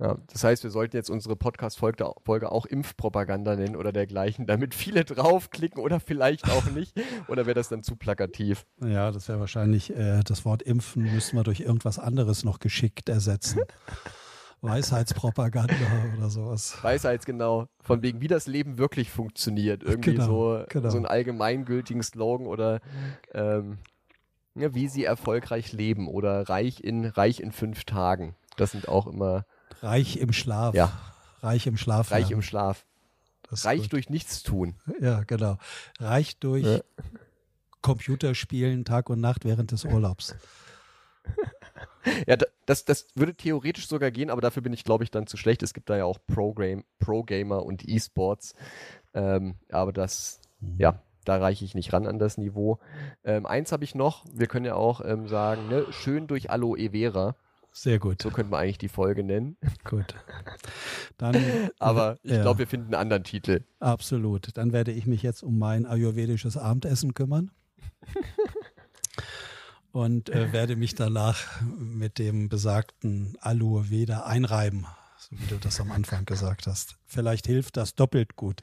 [0.00, 5.04] Ja, das heißt, wir sollten jetzt unsere Podcast-Folge auch Impfpropaganda nennen oder dergleichen, damit viele
[5.04, 7.00] draufklicken oder vielleicht auch nicht.
[7.28, 8.66] Oder wäre das dann zu plakativ?
[8.84, 13.08] Ja, das wäre wahrscheinlich, äh, das Wort Impfen müssen wir durch irgendwas anderes noch geschickt
[13.08, 13.60] ersetzen.
[14.62, 15.74] Weisheitspropaganda
[16.16, 16.78] oder sowas.
[16.82, 17.68] Weisheits, genau.
[17.80, 19.82] Von wegen, wie das Leben wirklich funktioniert.
[19.82, 20.90] Irgendwie genau, so, genau.
[20.90, 22.80] so einen allgemeingültigen Slogan oder
[23.32, 23.78] ähm,
[24.54, 28.34] ja, wie sie erfolgreich leben oder reich in, reich in fünf Tagen.
[28.56, 29.44] Das sind auch immer
[29.84, 30.74] Reich im Schlaf.
[30.74, 30.92] Ja.
[31.42, 32.10] Reich im Schlaf.
[32.10, 32.86] Reich im Schlaf.
[33.50, 33.92] Reich gut.
[33.92, 34.74] durch Nichtstun.
[34.98, 35.58] Ja, genau.
[36.00, 36.80] Reich durch ja.
[37.82, 40.34] Computerspielen Tag und Nacht während des Urlaubs.
[42.26, 45.38] Ja, das, das würde theoretisch sogar gehen, aber dafür bin ich, glaube ich, dann zu
[45.38, 45.62] schlecht.
[45.62, 48.54] Es gibt da ja auch Pro-Gamer Pro und E-Sports.
[49.14, 50.74] Ähm, aber das, mhm.
[50.76, 52.78] ja, da reiche ich nicht ran an das Niveau.
[53.24, 56.90] Ähm, eins habe ich noch, wir können ja auch ähm, sagen, ne, schön durch Aloe
[56.90, 57.36] Vera.
[57.76, 58.22] Sehr gut.
[58.22, 59.56] So könnte man eigentlich die Folge nennen.
[59.82, 60.14] Gut.
[61.18, 61.36] Dann,
[61.80, 62.42] Aber ich ja.
[62.42, 63.64] glaube, wir finden einen anderen Titel.
[63.80, 64.56] Absolut.
[64.56, 67.50] Dann werde ich mich jetzt um mein ayurvedisches Abendessen kümmern.
[69.92, 74.86] und äh, werde mich danach mit dem besagten Aloe Veda einreiben,
[75.18, 76.94] so wie du das am Anfang gesagt hast.
[77.06, 78.60] Vielleicht hilft das doppelt gut.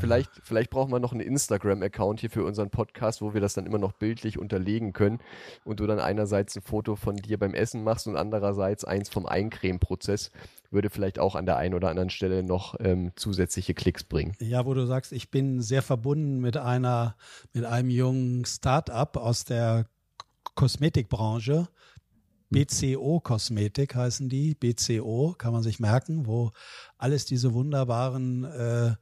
[0.00, 3.66] Vielleicht, vielleicht brauchen wir noch einen Instagram-Account hier für unseren Podcast, wo wir das dann
[3.66, 5.20] immer noch bildlich unterlegen können
[5.64, 9.26] und du dann einerseits ein Foto von dir beim Essen machst und andererseits eins vom
[9.26, 10.30] Eincremen-Prozess.
[10.70, 14.34] Würde vielleicht auch an der einen oder anderen Stelle noch ähm, zusätzliche Klicks bringen.
[14.40, 17.16] Ja, wo du sagst, ich bin sehr verbunden mit einer,
[17.52, 19.86] mit einem jungen Start-up aus der
[20.54, 21.68] Kosmetikbranche.
[22.50, 26.52] BCO Kosmetik heißen die, BCO kann man sich merken, wo
[26.96, 28.94] alles diese wunderbaren äh,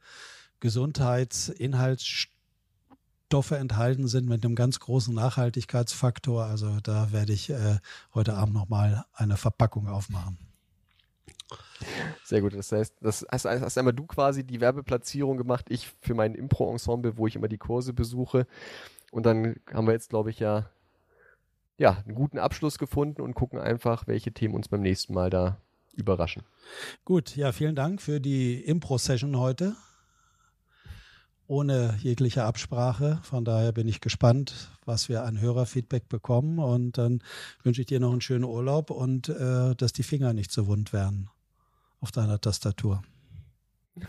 [0.59, 6.45] Gesundheitsinhaltsstoffe enthalten sind mit einem ganz großen Nachhaltigkeitsfaktor.
[6.45, 7.79] Also da werde ich äh,
[8.13, 10.37] heute Abend nochmal eine Verpackung aufmachen.
[12.23, 12.55] Sehr gut.
[12.55, 17.17] Das heißt, das hast, hast einmal du quasi die Werbeplatzierung gemacht, ich für mein Impro-Ensemble,
[17.17, 18.47] wo ich immer die Kurse besuche.
[19.11, 20.69] Und dann haben wir jetzt, glaube ich, ja,
[21.77, 25.57] ja, einen guten Abschluss gefunden und gucken einfach, welche Themen uns beim nächsten Mal da
[25.93, 26.43] überraschen.
[27.03, 29.75] Gut, ja, vielen Dank für die Impro-Session heute
[31.47, 33.19] ohne jegliche Absprache.
[33.23, 36.59] Von daher bin ich gespannt, was wir an Hörerfeedback bekommen.
[36.59, 37.21] Und dann
[37.63, 40.93] wünsche ich dir noch einen schönen Urlaub und äh, dass die Finger nicht so wund
[40.93, 41.29] werden
[41.99, 43.03] auf deiner Tastatur.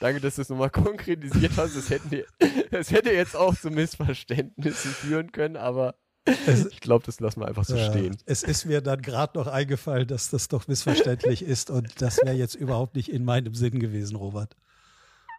[0.00, 1.74] Danke, dass du es nochmal konkretisiert hast.
[1.74, 2.22] Es hätten
[2.70, 7.64] hätte jetzt auch zu Missverständnissen führen können, aber es, ich glaube, das lassen wir einfach
[7.64, 8.16] so ja, stehen.
[8.26, 12.34] Es ist mir dann gerade noch eingefallen, dass das doch missverständlich ist und das wäre
[12.34, 14.56] jetzt überhaupt nicht in meinem Sinn gewesen, Robert.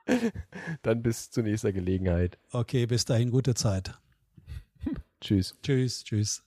[0.81, 2.37] Dann bis zur nächsten Gelegenheit.
[2.51, 3.93] Okay, bis dahin gute Zeit.
[5.21, 5.55] tschüss.
[5.61, 6.46] Tschüss, tschüss.